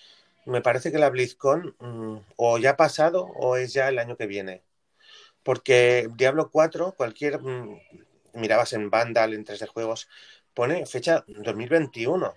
[0.45, 4.17] me parece que la BlizzCon mm, o ya ha pasado o es ya el año
[4.17, 4.63] que viene.
[5.43, 7.41] Porque Diablo 4, cualquier...
[7.41, 7.79] mm,
[8.33, 10.09] mirabas en Vandal, en 3D Juegos,
[10.53, 12.33] pone fecha 2021.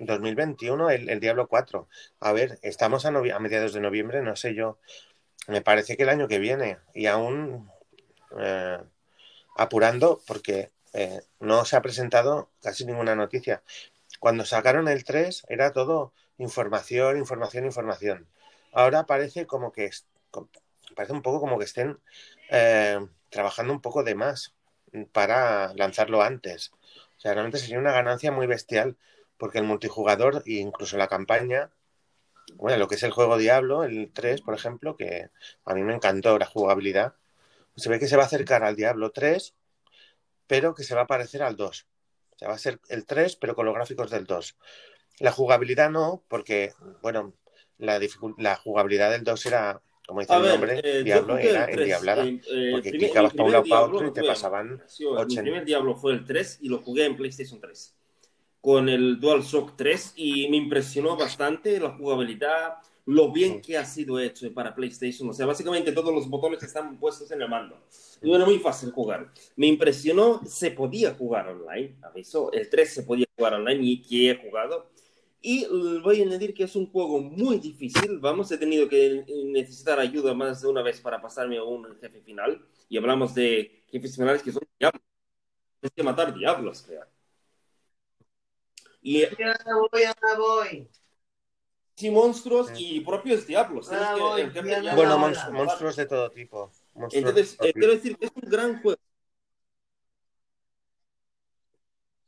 [0.00, 1.88] 2021 el, Diablo 4.
[2.20, 4.78] A ver, estamos a mediados de noviembre, no sé yo.
[5.48, 6.78] Me parece que el año que viene.
[6.94, 7.70] Y aún
[8.38, 8.78] eh,
[9.56, 13.62] apurando porque eh, no se ha presentado casi ninguna noticia.
[14.20, 18.28] Cuando sacaron el 3 era todo información, información, información.
[18.72, 19.90] Ahora parece como que
[20.94, 21.98] parece un poco como que estén
[22.50, 22.98] eh,
[23.30, 24.54] trabajando un poco de más
[25.12, 26.72] para lanzarlo antes.
[27.18, 28.96] sea, realmente sería una ganancia muy bestial,
[29.36, 31.70] porque el multijugador e incluso la campaña,
[32.54, 35.30] bueno, lo que es el juego Diablo, el 3, por ejemplo, que
[35.64, 37.14] a mí me encantó la jugabilidad,
[37.76, 39.54] se ve que se va a acercar al Diablo 3,
[40.46, 41.86] pero que se va a parecer al 2.
[42.34, 44.56] O sea, va a ser el 3, pero con los gráficos del 2.
[45.20, 46.72] La jugabilidad no, porque,
[47.02, 47.34] bueno,
[47.78, 48.00] la,
[48.38, 51.66] la jugabilidad del 2 era, como dice A el ver, nombre, eh, Diablo, el era
[51.66, 52.24] 3, endiablada.
[52.24, 55.42] eh, eh, porque primer- clicabas para un lado para otro y te pasaban sí, 80.
[55.42, 57.94] primer Diablo fue el 3 y lo jugué en PlayStation 3
[58.60, 64.18] con el DualShock 3 y me impresionó bastante la jugabilidad, lo bien que ha sido
[64.18, 65.28] hecho para PlayStation.
[65.28, 67.78] O sea, básicamente todos los botones están puestos en el mando.
[68.22, 69.30] Y era muy fácil jugar.
[69.56, 72.50] Me impresionó, se podía jugar online, aviso.
[72.52, 74.88] El 3 se podía jugar online y que he jugado.
[75.46, 75.66] Y
[76.02, 78.18] voy a añadir que es un juego muy difícil.
[78.18, 82.22] Vamos, he tenido que necesitar ayuda más de una vez para pasarme a un jefe
[82.22, 82.64] final.
[82.88, 85.02] Y hablamos de jefes finales que son diablos.
[85.82, 87.04] Es que matar diablos, creo.
[89.02, 89.54] Y Ya
[89.92, 90.88] voy, ya voy.
[91.94, 93.90] sí, monstruos y propios diablos.
[93.90, 95.58] Tienes Ah, que- voy, ya Bueno, no, monstru- no.
[95.58, 96.72] monstruos de todo tipo.
[96.94, 98.98] Monstruos Entonces, eh, quiero decir que es un gran juego.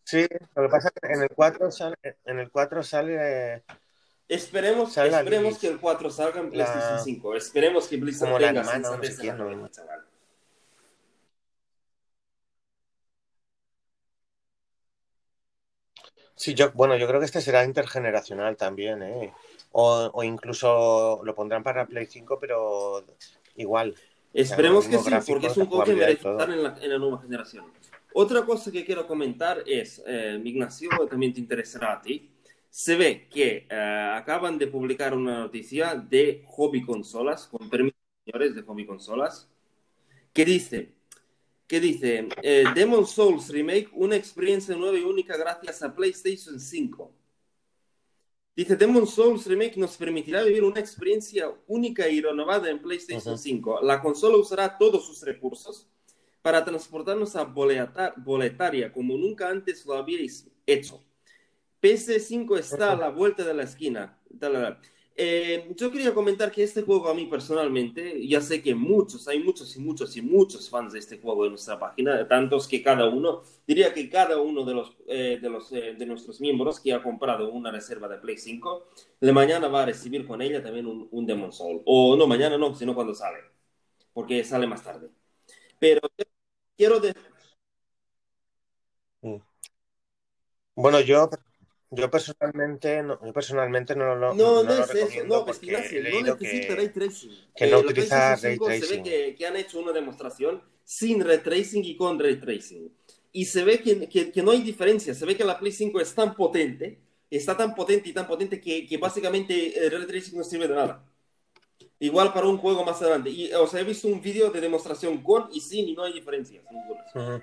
[0.07, 3.65] Sí, lo que pasa es que en el 4 sale, en el 4 sale
[4.29, 7.35] Esperemos, Sale esperemos que el 4 salga en PlayStation La- 5.
[7.35, 9.69] Esperemos que Blizzard Como la hermana, no.
[16.37, 19.33] Sí, yo, bueno, yo creo que este será intergeneracional también, ¿eh?
[19.73, 23.05] O, o incluso lo pondrán para Play 5, pero
[23.57, 23.97] igual.
[24.33, 27.21] Esperemos que sí, porque es un juego que merece estar en la, en la nueva
[27.23, 27.65] generación.
[28.19, 32.31] Otra cosa que quiero comentar es, eh, Ignacio, también te interesará a ti.
[32.71, 38.55] Se ve que eh, acaban de publicar una noticia de Hobby Consolas, con permiso, señores,
[38.55, 39.51] de Hobby Consolas,
[40.33, 40.95] que dice,
[41.67, 47.13] que dice, eh, Demon Souls Remake, una experiencia nueva y única gracias a PlayStation 5.
[48.57, 53.43] Dice, Demon Souls Remake nos permitirá vivir una experiencia única y renovada en PlayStation Ujú.
[53.43, 53.81] 5.
[53.83, 55.91] La consola usará todos sus recursos
[56.47, 61.03] para transportarnos a boleta- boletaria como nunca antes lo habíais hecho.
[61.81, 64.21] PS5 está a la vuelta de la esquina.
[65.19, 69.41] Eh, yo quería comentar que este juego a mí personalmente, ya sé que muchos, hay
[69.43, 73.09] muchos y muchos y muchos fans de este juego en nuestra página, tantos que cada
[73.09, 76.93] uno, diría que cada uno de los, eh, de, los eh, de nuestros miembros que
[76.93, 78.89] ha comprado una reserva de Play 5,
[79.21, 81.83] de mañana va a recibir con ella también un, un Demon Soul.
[81.87, 83.39] O no, mañana no, sino cuando sale,
[84.13, 85.11] porque sale más tarde.
[85.79, 86.01] Pero
[86.77, 87.15] quiero de-
[90.75, 91.29] Bueno, yo,
[91.91, 95.67] yo personalmente no, yo personalmente no lo, No, no no, es eso, no, pues he
[96.11, 97.31] no necesita que, ray tracing.
[97.55, 99.03] que no Eh, la utiliza ray 5 Se ve tracing.
[99.03, 102.93] que, que han hecho una demostración sin ray tracing y con ray tracing.
[103.33, 106.01] Y se ve que, que, que no hay diferencia, se ve que la Play 5
[106.01, 110.39] es tan potente, está tan potente y tan potente que, que básicamente el ray tracing
[110.39, 111.05] no sirve de nada.
[111.99, 113.31] Igual para un juego más adelante.
[113.31, 116.13] Y, o sea, he visto un vídeo de demostración con y sin y no hay
[116.13, 117.05] diferencias ninguna.
[117.15, 117.43] Ujú.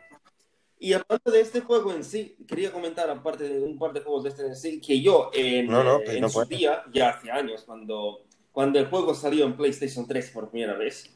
[0.79, 4.23] Y aparte de este juego en sí, quería comentar, aparte de un par de juegos
[4.23, 6.49] de este en sí, que yo en, No, no, eh, pues en no su puedes.
[6.49, 11.09] día, ya hace años, cuando, cuando el juego salió en PlayStation 3 por primera vez,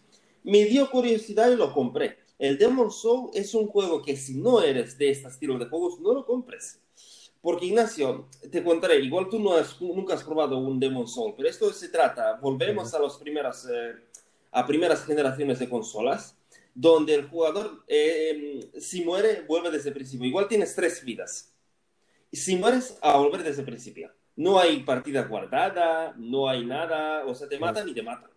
[0.43, 2.17] me dio curiosidad y lo compré.
[2.39, 5.99] El Demon Soul es un juego que si no eres de este estilo de juegos,
[5.99, 6.79] no lo compres.
[7.41, 11.47] Porque Ignacio, te contaré, igual tú no has, nunca has probado un Demon Soul, pero
[11.47, 13.93] esto se trata, volvemos a, las primeras, eh,
[14.51, 16.35] a primeras generaciones de consolas,
[16.73, 20.27] donde el jugador, eh, si muere, vuelve desde el principio.
[20.27, 21.53] Igual tienes tres vidas.
[22.29, 24.11] Y si mueres, a volver desde el principio.
[24.35, 28.29] No hay partida guardada, no hay nada, o sea, te matan y te matan.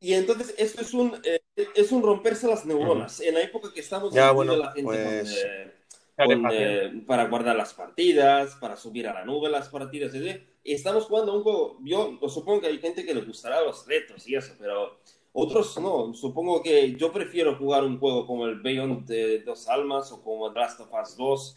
[0.00, 1.40] Y entonces esto es un, eh,
[1.74, 3.20] es un romperse las neuronas.
[3.20, 5.72] En la época que estamos Ya, bueno, la gente pues, con, eh,
[6.16, 10.14] con, eh, para guardar las partidas, para subir a la nube las partidas.
[10.14, 11.78] Y estamos jugando un juego.
[11.84, 15.00] Yo supongo que hay gente que le gustará los retos y eso, pero
[15.32, 16.14] otros no.
[16.14, 20.52] Supongo que yo prefiero jugar un juego como el Beyond de Dos Almas o como
[20.52, 21.54] The Last of Us 2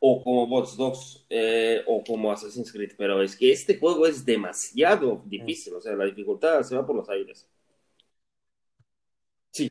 [0.00, 2.92] o como Watch Dogs eh, o como Assassin's Creed.
[2.96, 5.74] Pero es que este juego es demasiado difícil.
[5.74, 7.48] O sea, la dificultad se va por los aires.
[9.50, 9.70] Sí,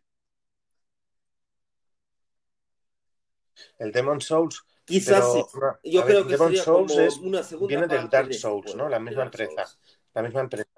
[3.81, 5.45] El Demon Souls, quizás pero sí.
[5.83, 8.33] Yo ver, creo que Demon sería Souls como es, una segunda viene del Dark de
[8.33, 8.89] Souls, ¿no?
[8.89, 9.79] La misma empresa, Souls.
[10.13, 10.69] la misma empresa.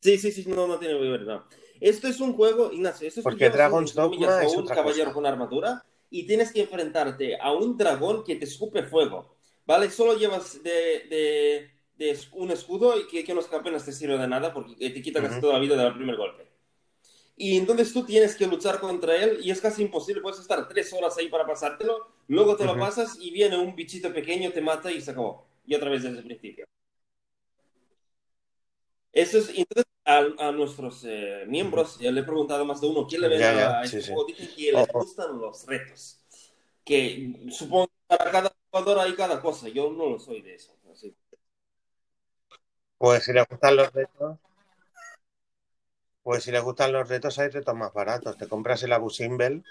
[0.00, 1.46] Sí, sí, sí, no, no tiene que ver, no.
[1.80, 5.14] Esto es un juego, Ignacio, esto es Porque Dragon's Dogma es un caballero cosa.
[5.14, 9.90] con armadura y tienes que enfrentarte a un dragón que te escupe fuego, ¿vale?
[9.90, 14.28] Solo llevas de, de, de un escudo y que, que no apenas te sirve de
[14.28, 16.49] nada porque te quita casi toda la vida del primer golpe.
[17.40, 20.92] Y entonces tú tienes que luchar contra él y es casi imposible, puedes estar tres
[20.92, 24.90] horas ahí para pasártelo, luego te lo pasas y viene un bichito pequeño, te mata
[24.92, 25.46] y se acabó.
[25.66, 26.66] Y otra vez desde el principio.
[29.12, 32.86] Eso es, entonces a, a nuestros eh, miembros, ya le he preguntado a más de
[32.88, 34.12] uno, ¿quién le Ya, a, este sí, sí.
[34.12, 34.24] juego?
[34.26, 35.04] Dicen que les Oh, oh.
[35.04, 36.20] gustan los retos.
[36.84, 40.74] Que supongo que para cada jugador hay cada cosa, yo no lo soy de eso.
[40.92, 41.14] así.
[42.98, 44.38] Pues si le gustan los retos,
[46.22, 48.36] pues si le gustan los retos, hay retos más baratos.
[48.36, 49.64] Te compras el Abu Simbel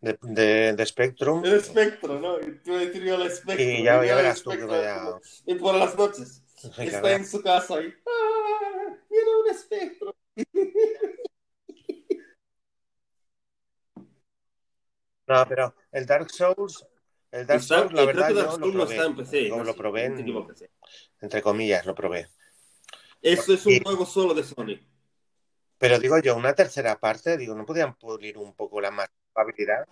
[0.00, 2.36] de, de, de Spectrum El espectro, ¿no?
[2.36, 3.64] Te voy a decir yo el espectro.
[3.64, 5.18] y ya, ya verás tú que vaya.
[5.46, 6.42] Y por las noches.
[6.76, 7.86] que Está en su casa y.
[8.06, 8.94] ¡Ah!
[9.08, 10.16] Tiene un espectro.
[15.28, 16.86] No, pero el Dark Souls,
[17.32, 18.94] el Dark Souls, la verdad, yo Dark lo Souls no probé.
[18.94, 19.48] está en PC.
[19.48, 20.54] Yo no lo sé, probé no en-.
[21.20, 22.28] Entre comillas, lo probé.
[23.22, 24.78] Esto es un Y- juego solo de Sony.
[25.78, 29.86] Pero digo yo, una tercera parte, digo, ¿no podían pulir un poco la más jugabilidad?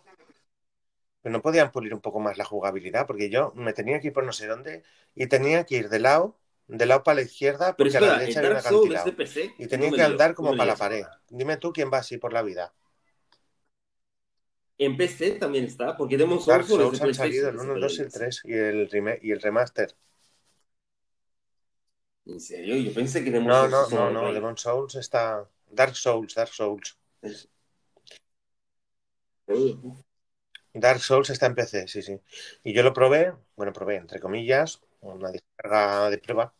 [1.22, 4.12] Pero no podían pulir un poco más la jugabilidad, porque yo me tenía que ir
[4.12, 4.82] por no sé dónde
[5.14, 6.36] y tenía que ir de lado,
[6.68, 9.16] de lado para la izquierda, porque a la derecha había un acantilado.
[9.16, 9.54] PC.
[9.58, 11.04] Y tenía no que andar como para la pared.
[11.30, 12.72] Dime tú quién va así por la vida.
[14.78, 17.70] En PC también está, porque Demon Souls Dark Souls han salido el PlayStation.
[17.70, 19.96] 1, el 2 y el 3 y el, reme- y el remaster.
[22.26, 22.76] ¿En serio?
[22.76, 24.32] Yo pensé que Demon No, Souls no, no, no.
[24.32, 25.48] Demon Souls está...
[25.74, 26.96] Dark Souls, Dark Souls.
[30.74, 32.20] Dark Souls está en PC, sí, sí.
[32.62, 36.54] Y yo lo probé, bueno, probé, entre comillas, una descarga de prueba.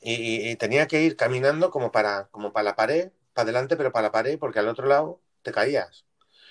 [0.00, 3.76] Y, y- y tenía que ir caminando como para, como para la pared, para adelante,
[3.76, 6.04] pero para la pared, porque al otro lado te caías.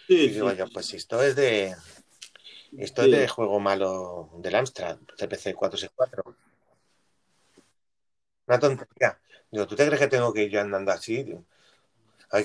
[0.07, 1.75] Sí, Y digo sí, yo, pues esto es de.
[2.75, 3.05] Esto Sí.
[3.05, 6.35] es de juego malo del Amstrad, CPC 464.
[8.47, 9.19] Una tontería.
[9.51, 11.23] Digo, ¿tú te crees que tengo que ir yo andando así?
[11.23, 11.45] Digo,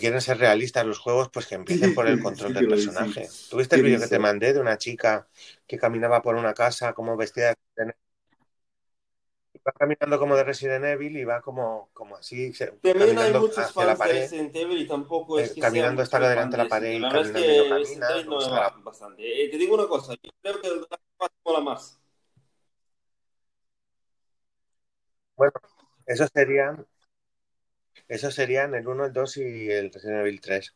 [0.01, 3.29] quieren ser realistas los juegos, pues que empiecen por el control Sí, del que personaje.
[3.49, 5.29] ¿Tuviste el ¿Qué vídeo que te mandé de una chica
[5.67, 7.95] que caminaba por una casa como vestida de
[9.55, 13.39] Iba caminando como de Resident Evil y va como, como así, se- También hay caminando
[13.41, 14.21] muchos hacia la fans de pared.
[14.21, 17.09] Resident Evil y tampoco es eh, que caminando hasta delante de la pared y La
[17.09, 19.45] verdad es caminando y no que camina, no va bastante.
[19.45, 20.89] Eh, te digo una cosa, yo creo que el of
[21.21, 22.01] Us mola más.
[25.37, 25.53] Bueno,
[26.07, 26.87] esos serían,
[28.09, 30.75] esos serían el 1, el 2 y el Resident Evil 3.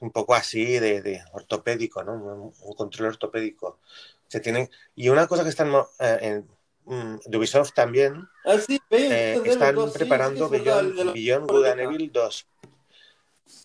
[0.00, 2.14] Un poco así de, de ortopédico, ¿no?
[2.14, 3.80] Un, un control ortopédico.
[4.28, 6.48] Se tienen, y una cosa que están eh, en
[6.84, 11.04] mm, de Ubisoft también, Ah, sí, eh, están 2, sí, preparando sí, el Beyond, de
[11.04, 12.46] la- Beyond Good and Evil 2.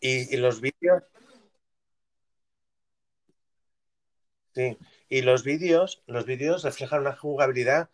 [0.01, 1.03] Y, y los vídeos,
[4.53, 4.77] sí,
[5.09, 7.89] y los vídeos, los vídeos reflejan una jugabilidad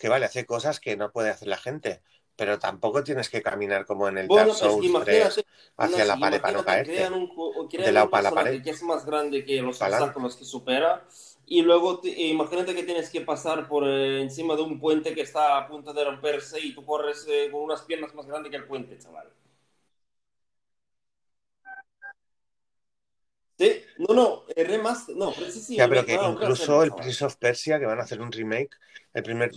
[0.00, 2.02] que vale, hace cosas que no puede hacer la gente,
[2.38, 5.44] pero tampoco tienes que caminar como en el Bueno, Dark es que Souls 3 imagínate,
[5.76, 7.14] hacia la pared para no caerte.
[7.14, 7.28] un,
[7.76, 8.60] De lado para la pared.
[8.62, 11.06] que es más grande que los obstáculos que supera
[11.46, 15.14] y luego te- e imagínate que tienes que pasar por eh, encima de un puente
[15.14, 18.50] que está a punto de romperse y tú corres eh, con unas piernas más grandes
[18.50, 19.28] que el puente, chaval.
[23.58, 26.94] Sí, no, no, el remaster, no, pero sí, sí, Ya, pero que no, incluso el.
[26.94, 28.76] Prince of Persia, que van a hacer un remake,
[29.14, 29.50] el primer,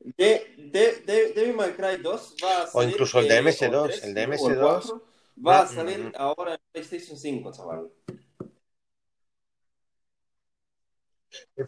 [0.00, 3.42] De, de, de, Devil May Cry 2 va a o salir, incluso el de eh,
[3.42, 4.34] MS2, o tres, el de ¿no?
[4.36, 5.02] o MS2, 4,
[5.46, 7.90] va a no, salir mm, ahora en PlayStation 5, chaval.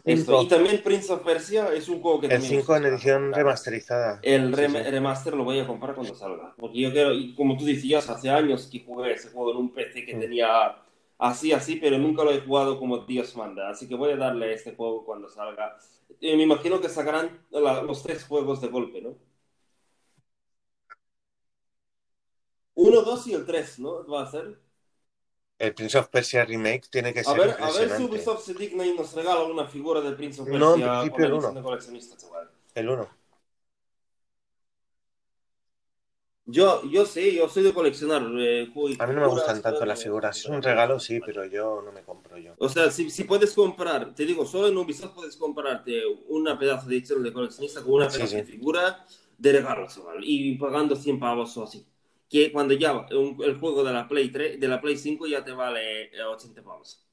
[0.03, 0.41] Esto.
[0.41, 3.33] Y 5, también Prince of Persia es un juego que el también 5 en edición
[3.33, 4.19] remasterizada.
[4.21, 4.89] El Sí, rem- sí.
[4.91, 6.53] remaster lo voy a comprar cuando salga.
[6.57, 9.73] Porque yo quiero, y como tú decías, hace años que jugué ese juego en un
[9.73, 10.19] PC que Mm.
[10.19, 10.75] tenía
[11.17, 13.69] así, así, pero nunca lo he jugado como Dios manda.
[13.69, 15.77] Así que voy a darle a este juego cuando salga.
[16.19, 19.17] Eh, me imagino que sacarán la- los tres juegos de golpe, ¿no?
[22.73, 24.05] Uno, dos y el tres, ¿no?
[24.07, 24.59] Va a ser.
[25.59, 28.03] El Prince of Persia remake tiene que A ser ver, a ver si.
[28.03, 31.19] Ubisoft se digna y nos regala una figura de Prince of Persia No, en principio
[31.19, 31.53] la el uno.
[31.53, 32.49] de coleccionista, chaval.
[32.75, 33.09] El 1.
[36.51, 39.79] Yo, yo sí, yo soy de coleccionar eh, A mí no me figuras, gustan tanto
[39.79, 40.37] pero- las figuras.
[40.37, 42.53] Es un regalo, sí, pero yo no me compro yo.
[42.57, 46.89] O sea, si, si puedes comprar, te digo, solo en Ubisoft puedes comprarte una pedazo
[46.89, 48.37] de edición de coleccionista con una Sí, pedazo sí.
[48.37, 49.05] de figura
[49.37, 51.85] de regalo, chaval, y pagando 100 pavos o así.
[52.29, 55.43] Que cuando ya un- el juego de la Play 3, de la Play 5 ya
[55.43, 57.05] te vale eh, 80 pavos.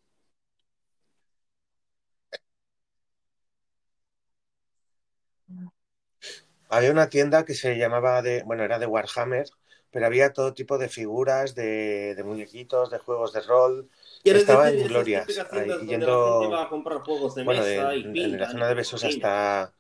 [6.69, 9.49] Había una tienda que se llamaba de, bueno, era de Warhammer,
[9.91, 13.91] pero había todo tipo de figuras, de, de muñequitos, de juegos de rol.
[14.23, 17.65] ¿Quieres Estaba decir en Glorias, ahí, yendo- la gente va a comprar juegos de Bueno,
[17.65, 17.83] de-
[18.25, 19.73] en la zona de Besos hasta...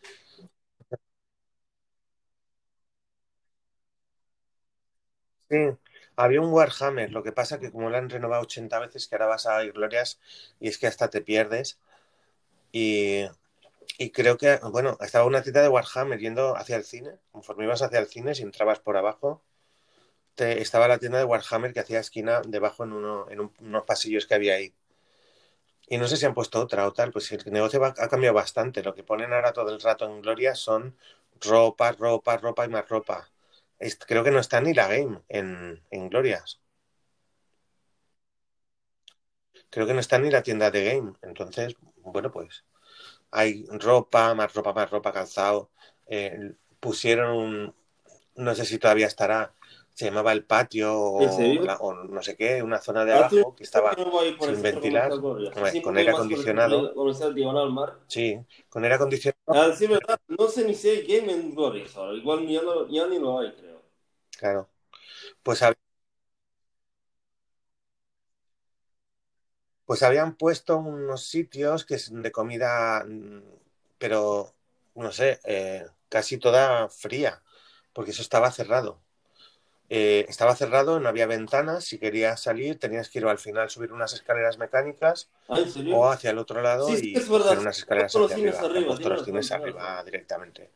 [5.50, 5.56] Sí,
[6.16, 9.26] había un Warhammer, lo que pasa que como lo han renovado 80 veces, que ahora
[9.26, 10.20] vas a Glorias
[10.60, 11.78] y es que hasta te pierdes.
[12.72, 13.24] Y,
[13.98, 17.82] y creo que, bueno, estaba una tienda de Warhammer yendo hacia el cine, conforme ibas
[17.82, 19.42] hacia el cine, si entrabas por abajo,
[20.38, 24.26] estaba la tienda de Warhammer que hacía esquina debajo en, uno, en un- unos pasillos
[24.26, 24.74] que había ahí.
[25.88, 28.80] Y no sé si han puesto otra o tal, pues el negocio ha cambiado bastante.
[28.84, 30.96] Lo que ponen ahora todo el rato en Gloria son
[31.40, 33.28] ropa, ropa, ropa y más ropa.
[34.06, 36.60] Creo que no está ni la game en, en Glorias.
[39.70, 41.12] Creo que no está ni la tienda de game.
[41.22, 42.64] Entonces, bueno, pues
[43.30, 45.70] hay ropa, más ropa, más ropa, calzado.
[46.06, 47.74] Eh, pusieron un,
[48.36, 49.54] no sé si todavía estará,
[49.94, 51.62] se llamaba el patio ¿En o, serio?
[51.62, 53.94] la- o no sé qué, una zona de Hace abajo que estaba
[54.38, 55.12] sin ventilar,
[55.52, 56.90] comercial con aire acondicionado.
[56.94, 57.98] comercial al mar.
[58.06, 58.36] Sí,
[58.68, 62.14] con aire acondicionado, A decir verdad, no sé ni si hay game en Glorias ahora.
[62.16, 63.82] Igual ya, no, ya ni lo hay, creo.
[64.38, 64.70] claro.
[65.42, 65.76] Pues, hab-
[69.88, 73.06] pues habían puesto unos sitios que son de comida,
[73.96, 74.52] pero
[74.94, 77.42] no sé, eh, casi toda fría,
[77.94, 79.00] porque eso estaba cerrado.
[79.88, 83.92] Eh, estaba cerrado, no había ventanas, si querías salir tenías que ir al final subir
[83.92, 85.58] unas escaleras mecánicas Ah,
[85.94, 88.62] o hacia el otro lado Sí, y es coger unas escaleras hacia arriba.
[88.84, 90.70] los tienes tienes arriba directamente.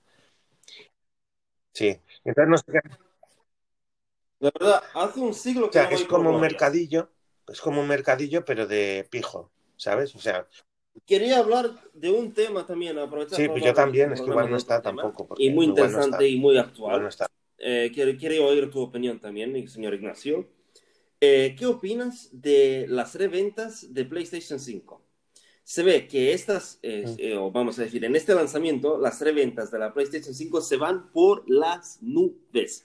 [1.74, 2.80] Sí, entonces no sé qué.
[4.40, 7.10] De verdad, hace un siglo O que sea, no voy es como un mercadillo,
[7.52, 10.14] es como un mercadillo, pero de pijo, ¿sabes?
[10.14, 10.46] O sea,
[11.06, 14.50] Quería hablar de un tema también, aprovechar sí, pues yo también, este es que igual
[14.50, 17.02] no está tema, tampoco, porque Y muy igual no interesante está, y muy actual.
[17.02, 17.26] no está.
[17.58, 20.48] Eh, quiero, quiero oír tu opinión también, señor Ignacio.
[21.20, 25.02] Eh, ¿Qué opinas de las reventas de PlayStation 5?
[25.64, 27.14] Se ve que estas, eh, Mm.
[27.18, 30.76] eh, o vamos a decir, en este lanzamiento, las reventas de la PlayStation 5 se
[30.76, 32.84] van por las nubes.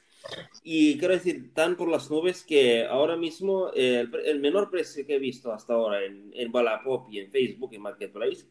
[0.63, 5.05] Y quiero decir, tan por las nubes que ahora mismo eh, el, el menor precio
[5.05, 8.45] que he visto hasta ahora en, en Wallapop y en Facebook, en Marketplace,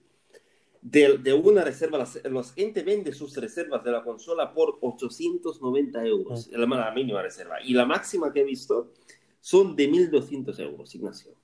[0.81, 6.05] de, de una reserva, las- los gente vende sus reservas de la consola por 890
[6.07, 7.61] euros, la, la mínima reserva.
[7.63, 8.93] Y la máxima que he visto
[9.41, 11.35] son de 1.200 euros, Ignacio.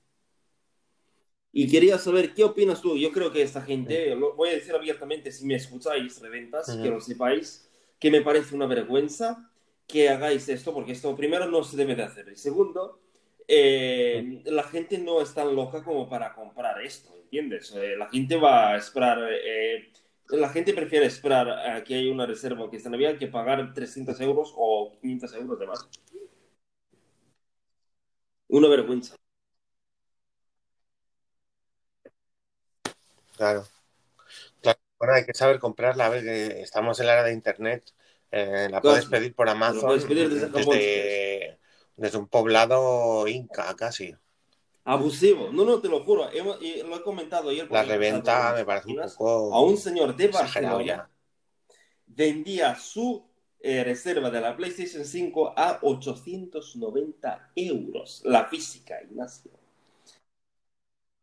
[1.51, 2.97] Y quería saber qué opinas tú.
[2.97, 6.89] Yo creo que esta gente, lo voy a decir abiertamente, si me escucháis reventas, que
[6.89, 7.69] lo sepáis,
[7.99, 9.51] que me parece una vergüenza
[9.93, 12.27] que hagáis esto, porque esto primero no se debe de hacer.
[12.29, 12.99] Y segundo,
[13.47, 17.73] eh, la gente no es tan loca como para comprar esto, ¿entiendes?
[17.75, 19.91] Eh, la gente va a esperar, eh,
[20.29, 23.73] la gente prefiere esperar a que haya una reserva que está en Navidad que pagar
[23.73, 25.87] 300 euros o 500 euros de más.
[28.59, 29.17] Una vergüenza.
[33.37, 33.65] Claro.
[34.61, 36.05] Claro, bueno, hay que saber comprarla.
[36.07, 37.91] A ver, que estamos en la era de internet.
[38.35, 40.27] Eh, la puedes pedir por Amazon puedes pedir
[41.95, 44.15] desde un poblado inca casi.
[44.85, 45.51] Abusivo.
[45.51, 46.27] No, no, te lo juro.
[46.31, 47.69] Lo he comentado ayer.
[47.71, 51.09] La reventa en me parece un poco A un señor de Barcelona ya.
[52.07, 53.23] vendía su
[53.59, 58.21] eh, reserva de la PlayStation 5 a 890 euros.
[58.25, 59.51] La física, Ignacio.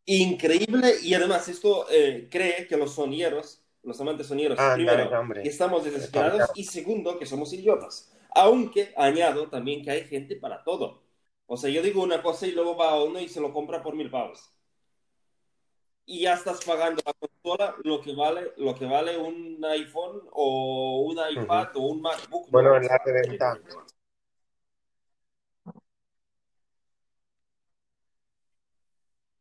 [0.07, 0.95] Increíble.
[1.03, 5.85] Y además esto eh, cree que los sonieros, los amantes sonieros, Anda, primero, que estamos
[5.85, 8.13] desesperados y segundo, que somos idiotas.
[8.35, 11.03] Aunque añado también que hay gente para todo.
[11.47, 13.83] O sea, yo digo una cosa y luego va a uno y se lo compra
[13.83, 14.53] por mil pavos.
[16.07, 21.01] Y ya estás pagando la consola lo que vale, lo que vale un iPhone o
[21.01, 22.51] un iPad o un MacBook.
[22.51, 23.59] Bueno, No, en la reventa.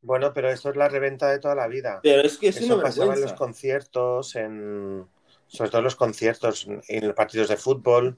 [0.09, 1.99] Bueno, pero eso es la reventa de toda la vida.
[2.01, 5.05] Pero es que es Eso una pasaba en los conciertos, en,
[5.45, 8.17] sobre todo en los conciertos, en los partidos de fútbol.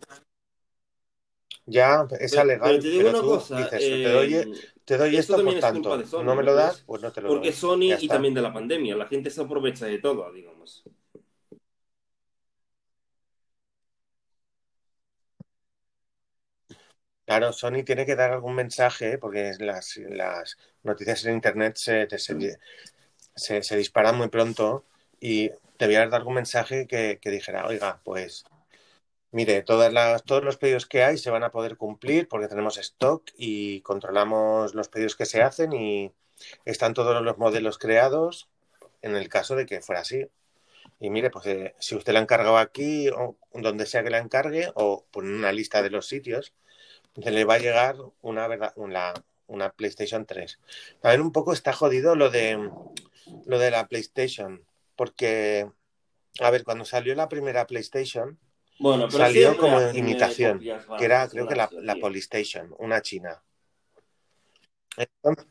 [1.66, 4.54] Ya es Pero- legal, pero te digo pero una cosa, dices, eh, te doy,
[4.86, 6.06] te doy esto por es tanto.
[6.06, 7.54] Sony, no me ¿no lo das, pues no te lo porque doy.
[7.58, 10.86] Sony y también de la pandemia, la gente se aprovecha de todo, digamos.
[17.32, 22.18] Claro, Sony tiene que dar algún mensaje, porque las, las noticias en Internet se, te-
[22.18, 22.60] se,
[23.36, 24.86] se- se disparan muy pronto
[25.20, 28.46] y debía dar algún mensaje que, que dijera, oiga, pues
[29.32, 32.78] mire, todas las, todos los pedidos que hay se van a poder cumplir porque tenemos
[32.78, 36.14] stock y controlamos los pedidos que se hacen y
[36.66, 38.50] están todos los modelos creados
[39.04, 40.28] en el caso de que fuera así.
[41.00, 44.20] Y mire, pues eh, si usted la ha encargado aquí o donde sea que la
[44.20, 46.54] encargue o por una lista de los sitios,
[47.16, 49.14] se le va a llegar una, verdad, una,
[49.48, 50.60] una PlayStation 3.
[51.02, 52.70] También un poco está jodido lo de,
[53.46, 55.70] lo de la PlayStation, porque,
[56.40, 58.40] a ver, cuando salió la primera PlayStation,
[58.80, 61.96] Bueno, pero Salió como imitación, copias que era creo que la, la.
[61.98, 63.42] Polystation, una china.
[64.98, 65.46] Entonces,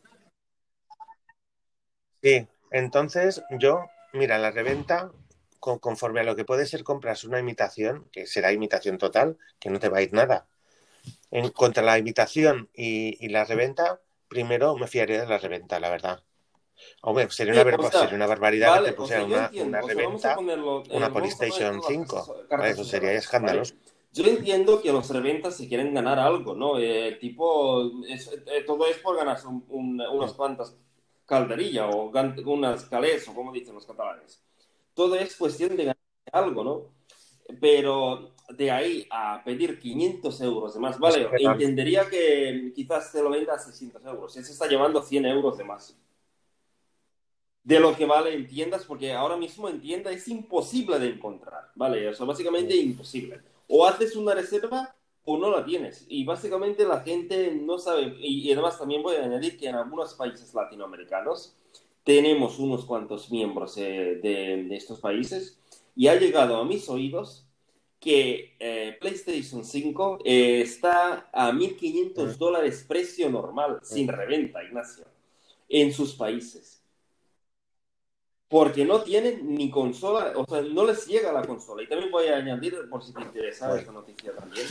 [2.22, 5.12] sí, entonces yo, mira, la reventa,
[5.58, 9.70] con- conforme a lo que puede ser comprarse una imitación, que será imitación total, que
[9.70, 10.46] no te va a ir nada.
[11.30, 15.90] En contra la imitación y, y la reventa, primero me fiaría de la reventa, la
[15.90, 16.22] verdad.
[17.02, 19.68] Hombre, sería una, o sea, sería una barbaridad Vale, que te o sea, pusieran una,
[19.68, 21.12] una o sea, vamos a reventa, ponerlo, eh, una las
[21.86, 22.16] 5.
[22.26, 23.18] cosas- cartas Eso sería ¿vale?
[23.18, 23.74] escandaloso.
[24.12, 26.78] Yo entiendo que los reventas se quieren ganar algo, ¿no?
[26.78, 30.74] Eh, tipo, es- eh, todo es por ganarse un- un- unas cuantas
[31.26, 32.10] calderillas o
[32.46, 34.42] unas calés, o como dicen los catalanes.
[34.94, 35.96] Todo es cuestión de ganar
[36.32, 36.82] algo, ¿no?
[37.60, 43.12] Pero de ahí a pedir 500 euros de más, vale, Es que entendería que quizás
[43.12, 44.36] te lo venda a 600 euros.
[44.36, 45.96] Ese está llevando 100 euros de más.
[47.62, 51.70] De lo que vale en tiendas, porque ahora mismo en tienda es imposible de encontrar,
[51.74, 52.08] ¿vale?
[52.08, 53.40] O sea, básicamente imposible.
[53.68, 54.94] O haces una reserva
[55.24, 56.06] o no la tienes.
[56.08, 58.16] Y básicamente la gente no sabe.
[58.20, 61.54] Y, y además también voy a añadir que en algunos países latinoamericanos
[62.02, 65.60] tenemos unos cuantos miembros eh, de, de estos países
[65.94, 67.46] y ha llegado a mis oídos
[68.00, 75.04] que eh, PlayStation 5 eh, está a 1.500 dólares precio normal, sin reventa, Ignacio,
[75.68, 76.82] en sus países.
[78.48, 81.82] Porque no tienen ni consola, o sea, no les llega la consola.
[81.82, 84.66] Y también voy a añadir, por si te interesa esta noticia también.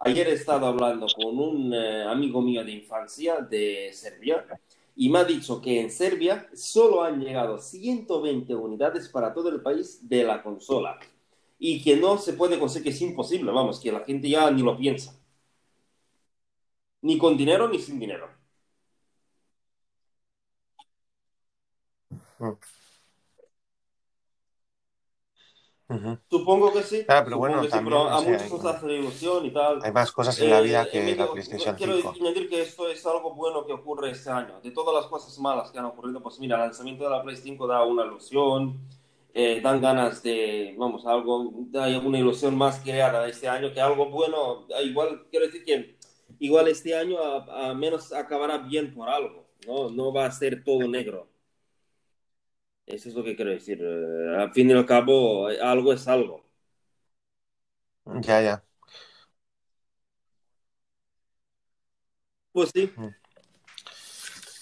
[0.00, 4.44] Ayer he estado hablando con un eh, amigo mío de infancia de Serbia
[4.96, 9.60] y me ha dicho que en Serbia solo han llegado 120 unidades para todo el
[9.60, 10.98] país de la consola
[11.64, 14.62] y que no se puede conseguir, que es imposible, vamos, que la gente ya ni
[14.62, 15.14] lo piensa.
[17.02, 18.28] Ni con dinero ni sin dinero.
[25.88, 26.18] Ujú.
[26.28, 27.04] Supongo que sí.
[27.06, 29.84] Ah, pero bueno, sí, también, pero a sé, muchos nos hace ilusión y tal.
[29.84, 32.14] Hay más cosas en la vida Eh, que Emilio, la PlayStation quiero 5.
[32.20, 34.60] añadir que esto es algo bueno que ocurre este año.
[34.60, 37.36] De todas las cosas malas que han ocurrido, pues mira, el lanzamiento de la Play
[37.36, 38.80] 5 da una ilusión,
[39.34, 44.10] eh, dan ganas de, vamos, algo, hay una ilusión más creada este año que algo
[44.10, 44.66] bueno.
[44.70, 45.96] eh, Igual, quiero decir que
[46.38, 49.90] igual este año a, a menos acabará bien por algo, ¿no?
[49.90, 51.28] No va a ser todo negro.
[52.86, 53.78] Eso es lo que quiero decir.
[53.82, 56.44] Eh, al fin y al cabo, eh, algo es algo.
[58.22, 58.64] Ya, ya.
[62.52, 62.98] Pues sí.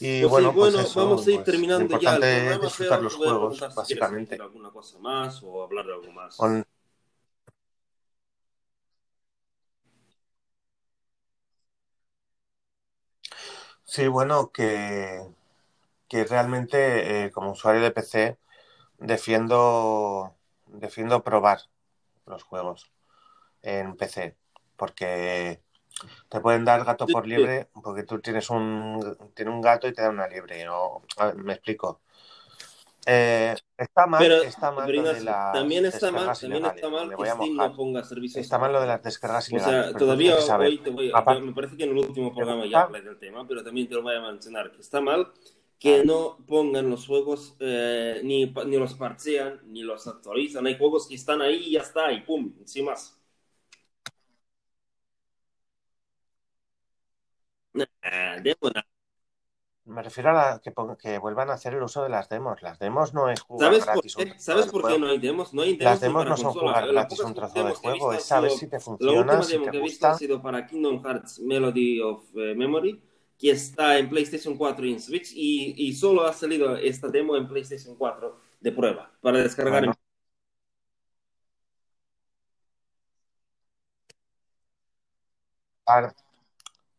[0.01, 2.59] Y Pues bueno, sí, pues bueno, eso, vamos a ir pues, terminando lo ya programa,
[2.67, 4.35] disfrutar los juegos, si básicamente.
[4.35, 6.37] añadir alguna cosa más o hablar de algo más.
[6.37, 6.65] Con-
[13.85, 15.21] Sí, bueno, que,
[16.09, 18.39] que realmente eh, como usuario de PC
[18.99, 20.37] defiendo,
[20.67, 21.61] defiendo probar
[22.27, 22.93] los juegos
[23.63, 24.37] en PC,
[24.77, 25.63] porque
[26.29, 30.03] te pueden dar gato por liebre, porque tú tienes un, tienes un gato y te
[30.03, 32.01] da una liebre, o, a ver, me explico.
[33.07, 36.91] Eh, está mal, Pero, está mal pero lo de las también está mal, también está
[36.91, 39.75] mal que a Steam no ponga servicios Está mal lo de las descargas O ilegales,
[39.75, 42.37] sea, pero tú todavía hoy te voy, Aparte, me parece que en el último ¿te
[42.37, 45.33] programa ya hablé del tema, pero también te lo voy a mencionar, que está mal
[45.81, 50.67] que no pongan los juegos, eh, ni, ni los parchean, ni los actualizan.
[50.67, 53.19] Hay juegos que están ahí y ya está, y pum, sin más.
[58.03, 58.87] Nada.
[59.85, 62.63] Me refiero a la- que, que vuelvan a hacer el uso de las demos.
[62.63, 64.39] Las demos no es jugar ¿Sabes por gratis un qué?
[64.39, 65.53] ¿Sabes por qué no hay demos?
[65.53, 66.73] No hay Las demos ni demos no son consola.
[66.73, 69.53] jugar Las gratis un trozo visto juego, es saber si te La última funciona, si
[69.53, 73.03] demo te que he visto ha sido para Kingdom Hearts Melody of eh, Memory,
[73.39, 77.37] que está en PlayStation 4 y en Switch, y, y solo ha salido esta demo
[77.37, 79.99] en PlayStation 4 de prueba, para descargar Bueno, en...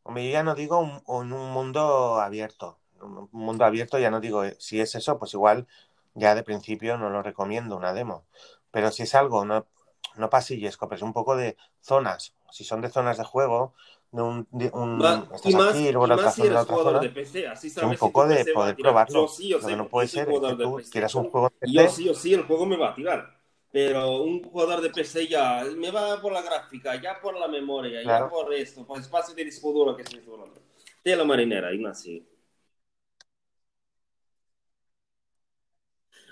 [0.03, 2.79] Hombre, yo ya no digo un, un- un mundo abierto.
[3.01, 5.67] Un un mundo abierto ya no digo, eh, si es eso, pues igual
[6.13, 8.25] ya de principio no lo recomiendo una demo.
[8.71, 9.67] Pero si es algo, no,
[10.15, 12.35] no pasillesco, pero es un poco de zonas.
[12.51, 13.73] Si son de zonas de juego,
[14.11, 16.61] de un, de un- y estás más, aquí, luego la otra más si zona, la
[16.61, 17.07] otra jugador zona.
[17.09, 19.03] de PC, así Sí, un sabes si poco de PC poder tirar.
[19.07, 19.27] Yo probarlo.
[19.27, 21.49] sí, yo Lo sé, que no puede yo ser es que tú quieras un juego
[21.49, 23.40] de y yo PC, sí o sí el juego me va a tirar.
[23.71, 28.03] Pero un jugador de PC ya me va por la gráfica, ya por la memoria,
[28.03, 30.61] ya por esto, por espacio de disco duro que se dice por otro.
[31.01, 32.21] Tela marinera, Ignacio.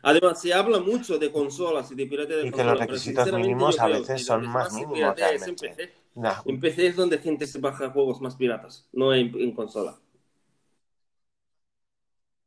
[0.04, 3.80] Además, se habla mucho de consolas y de piratería de Y que los requisitos mínimos
[3.80, 5.56] a veces son más mínimos es en.
[5.56, 5.94] PC.
[6.16, 9.98] Nah, En PC es donde gente se baja juegos más piratas, no en, en consola.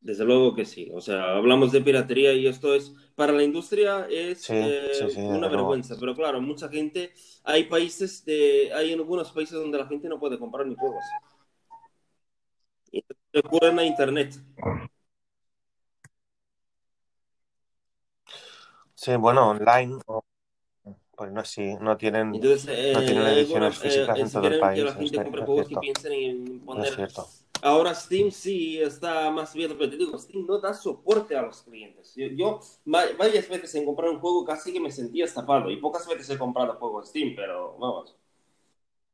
[0.02, 0.90] Desde luego que sí.
[0.92, 5.10] O sea, hablamos de piratería y esto es, para la industria es Sí, eh, sí,
[5.10, 5.96] sí, una vergüenza.
[5.98, 7.12] Pero claro, mucha gente,
[7.44, 11.04] hay países de, hay en algunos países donde la gente no puede comprar ni juegos.
[12.90, 14.34] Y recurren a internet.
[18.94, 19.98] Sí, bueno, online,
[21.16, 24.30] pues no, sí, no tienen, Entonces, eh, no tienen hay ediciones algunos, físicas eh, en
[24.30, 24.78] todo el país.
[24.78, 27.26] que la eso gente está- compre es juegos, que cierto, piensen en es poner cierto.
[27.62, 31.62] Ahora Steam sí está más abierto, pero te digo, Steam no da soporte a los
[31.62, 32.12] clientes.
[32.16, 32.60] Yo, yo
[32.92, 36.28] va- varias veces en comprar un juego casi que me sentía estafado y pocas veces
[36.30, 38.16] he comprado juegos Steam, pero vamos.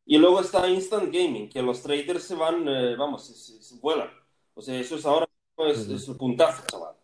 [0.06, 3.76] Y luego está Instant Gaming, que los traders se van, eh, vamos, se, se- se
[3.80, 4.08] vuelan.
[4.54, 5.26] O sea, eso es ahora
[5.58, 5.94] es, Ujú.
[5.96, 6.94] es un puntazo, chaval.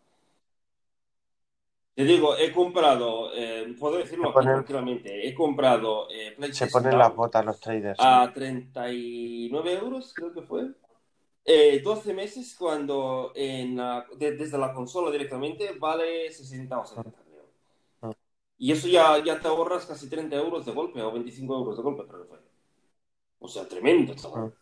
[1.93, 6.97] Te digo, he comprado, eh, puedo decirlo aquí ponen- tranquilamente, he comprado eh, Se ponen
[6.97, 7.99] las botas los traders.
[7.99, 10.71] a 39 euros, creo que fue.
[11.47, 17.21] Eh, 12 meses cuando en la- de- desde la consola directamente vale 60 o 70
[17.23, 17.45] creo.
[18.01, 18.11] Ah.
[18.57, 21.83] Y eso ya, ya te ahorras casi 30 euros de golpe o 25 euros de
[21.83, 22.39] golpe, creo que fue.
[23.39, 24.53] O sea, tremendo, chaval.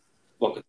[0.42, 0.62] Ah.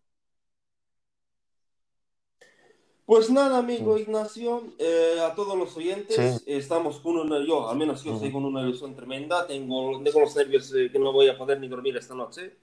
[3.05, 3.97] Pues nada, amigo.
[3.99, 6.43] Ignacio, eh, a todos los oyentes, Sí.
[6.47, 10.35] estamos con una, yo, al menos yo estoy con una ilusión tremenda, tengo, tengo los
[10.35, 12.57] nervios eh, que no voy a poder ni dormir esta noche,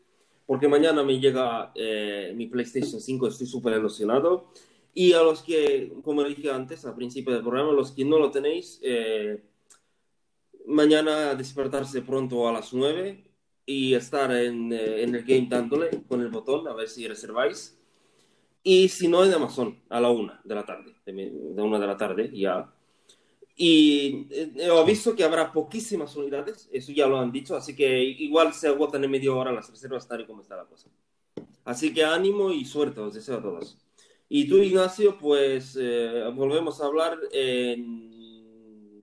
[0.47, 4.53] porque mañana me llega eh, mi PlayStation 5, estoy súper ilusionado,
[4.95, 8.31] y a los que, como dije antes, al principio del programa, los que no lo
[8.31, 9.43] tenéis, eh,
[10.67, 13.25] mañana despertarse pronto a las 9
[13.65, 17.79] y estar en, eh, en el game dándole con el botón, a ver si reserváis.
[18.63, 21.87] Y si no, en Amazon, a la una de la tarde, de, de una de
[21.87, 22.73] la tarde, ya.
[23.57, 28.03] Y eh, he aviso que habrá poquísimas unidades, eso ya lo han dicho, así que
[28.03, 30.89] igual se agotan en media hora las reservas tal y como está la cosa.
[31.65, 33.79] Así que ánimo y suerte, os deseo a todos.
[34.29, 39.03] Y tú, Ignacio, pues eh, volvemos a hablar en...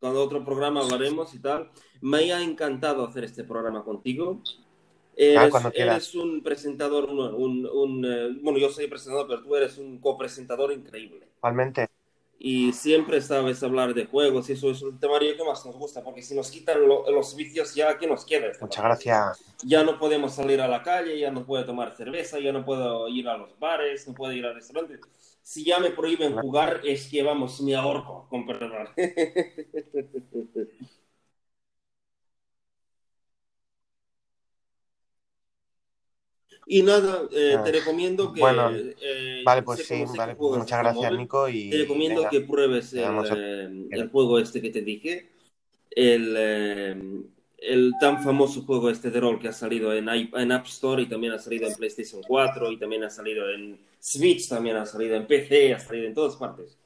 [0.00, 1.70] Cuando otro programa hablaremos y tal.
[2.00, 4.42] Me ha encantado hacer este programa contigo.
[5.16, 5.96] Eres, Ah, cuando quieras.
[5.96, 9.98] eres un presentador, un, un- un, eh, bueno, yo soy presentador, pero tú eres un
[9.98, 11.26] copresentador increíble.
[11.38, 11.88] Igualmente,
[12.40, 16.04] Y siempre sabes hablar de juegos y eso es el temario que más nos gusta,
[16.04, 18.52] porque si nos quitan lo- los vicios ya, ¿qué nos queda?
[18.60, 19.44] muchas gracias.
[19.64, 23.08] Ya no podemos salir a la calle, ya no puedo tomar cerveza, ya no puedo
[23.08, 25.00] ir a los bares, no puedo ir al restaurante.
[25.42, 28.88] Si ya me prohíben jugar, es que, vamos, me ahorco, con perdón.
[36.70, 38.40] Y nada, eh, Ah, te recomiendo que...
[38.40, 40.34] bueno, eh, Vale, pues sí, vale.
[40.38, 41.16] Muchas gracias, móvil.
[41.16, 41.46] Nico.
[41.46, 43.00] Te Y recomiendo venga, que pruebes el,
[43.34, 45.30] eh, el juego este que te dije,
[45.90, 46.94] el, eh,
[47.56, 51.06] el tan famoso juego este de rol que ha salido en, en App Store y
[51.08, 55.16] también ha salido en PlayStation 4 y también ha salido en Switch, también ha salido
[55.16, 56.78] en PC, ha salido en todas partes.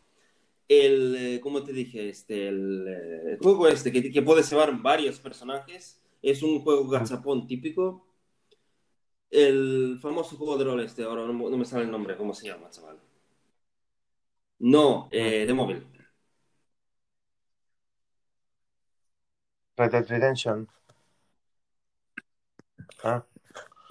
[0.68, 2.86] El, eh, como te dije, este, el,
[3.32, 8.06] el juego este que, que puedes llevar varios personajes, es un juego gachapón típico.
[9.32, 12.46] El famoso juego de rol este, ahora no, no me sale el nombre, ¿cómo se
[12.46, 12.98] llama, chaval?
[14.74, 15.86] No, eh, de móvil.
[19.76, 20.66] Red Dead Redemption.
[23.04, 23.22] Ah.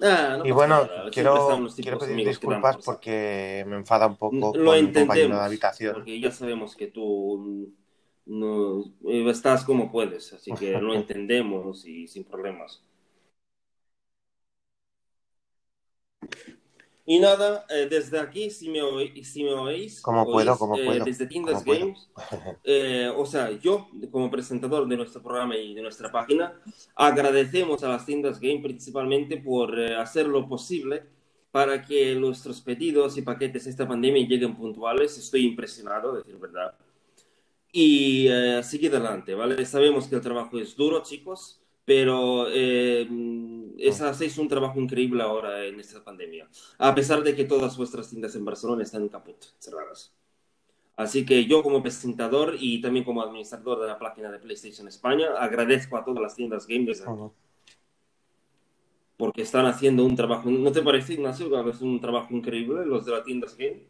[0.02, 4.64] Ah, no Y bueno, nada, quiero, quiero pedir disculpas porque me enfada un poco Lo
[4.64, 5.96] con compañero de entendemos, habitación.
[5.96, 7.74] porque ya sabemos que tú
[8.26, 8.84] no
[9.30, 12.84] estás como puedes, así que lo entendemos y sin problemas.
[17.06, 18.80] Y nada, eh, desde aquí, si me,
[19.24, 21.64] si me oís, Como puedo, como eh, puedo, desde Tindas.
[21.66, 22.10] Games,
[22.64, 26.62] eh, o sea, yo como presentador de nuestro programa y de nuestra página,
[26.96, 31.04] agradecemos a las tiendas Game principalmente por eh, hacer lo posible
[31.52, 35.18] para que nuestros pedidos y paquetes esta pandemia lleguen puntuales.
[35.18, 36.76] Estoy impresionado, decir verdad.
[37.74, 39.66] Y eh, seguir adelante, ¿vale?
[39.66, 42.48] Sabemos que el trabajo es duro, chicos, pero
[43.78, 47.78] eh, es, hacéis un trabajo increíble ahora en esta pandemia, a pesar de que todas
[47.78, 50.14] vuestras tiendas en Barcelona están caput, cerradas.
[50.98, 55.30] Así que yo como presentador y también como administrador de la página de PlayStation España
[55.40, 56.88] agradezco a todas las tiendas Game
[59.18, 63.06] porque están haciendo un trabajo, ¿no te parece Ignacio que hacen un trabajo increíble los
[63.06, 63.84] de las tiendas Game?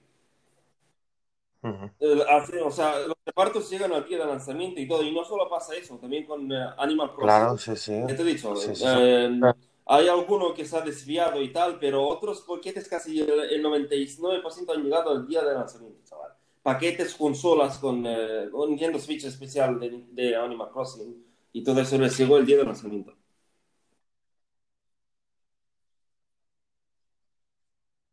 [1.63, 1.89] Ujú.
[1.99, 5.23] Eh, hace- o sea, los repartos llegan al día de lanzamiento y todo, y no
[5.23, 7.27] solo pasa eso, también con eh, Animal Crossing.
[7.27, 7.93] Claro, sí, sí.
[8.07, 8.55] ¿Qué te he dicho?
[8.55, 9.39] Sí, sí, Eh,
[9.85, 14.73] hay alguno que se ha desviado y tal, pero otros paquetes casi el, el 99%
[14.73, 16.31] han llegado al día de lanzamiento, chaval.
[16.63, 21.97] Paquetes, consolas con, eh, con Nintendo Switch especial de, de Animal Crossing y todo eso
[21.97, 23.13] les llegó el día de lanzamiento.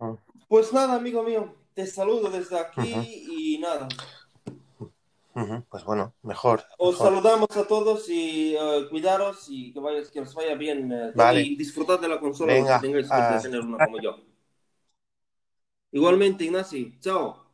[0.01, 0.15] Mm.
[0.49, 3.89] Pues nada, amigo mío, te saludo desde aquí y nada.
[5.69, 6.65] Pues bueno, mejor.
[6.79, 10.93] Os saludamos a todos y uh, cuidaros y que, vayas, que os vaya bien.
[10.93, 11.43] Uh, vale.
[11.43, 14.17] Y disfrutad de la consola, Venga, que tengáis suerte de tener una como yo.
[15.93, 16.93] Igualmente, Ignacio.
[17.01, 17.48] Chao.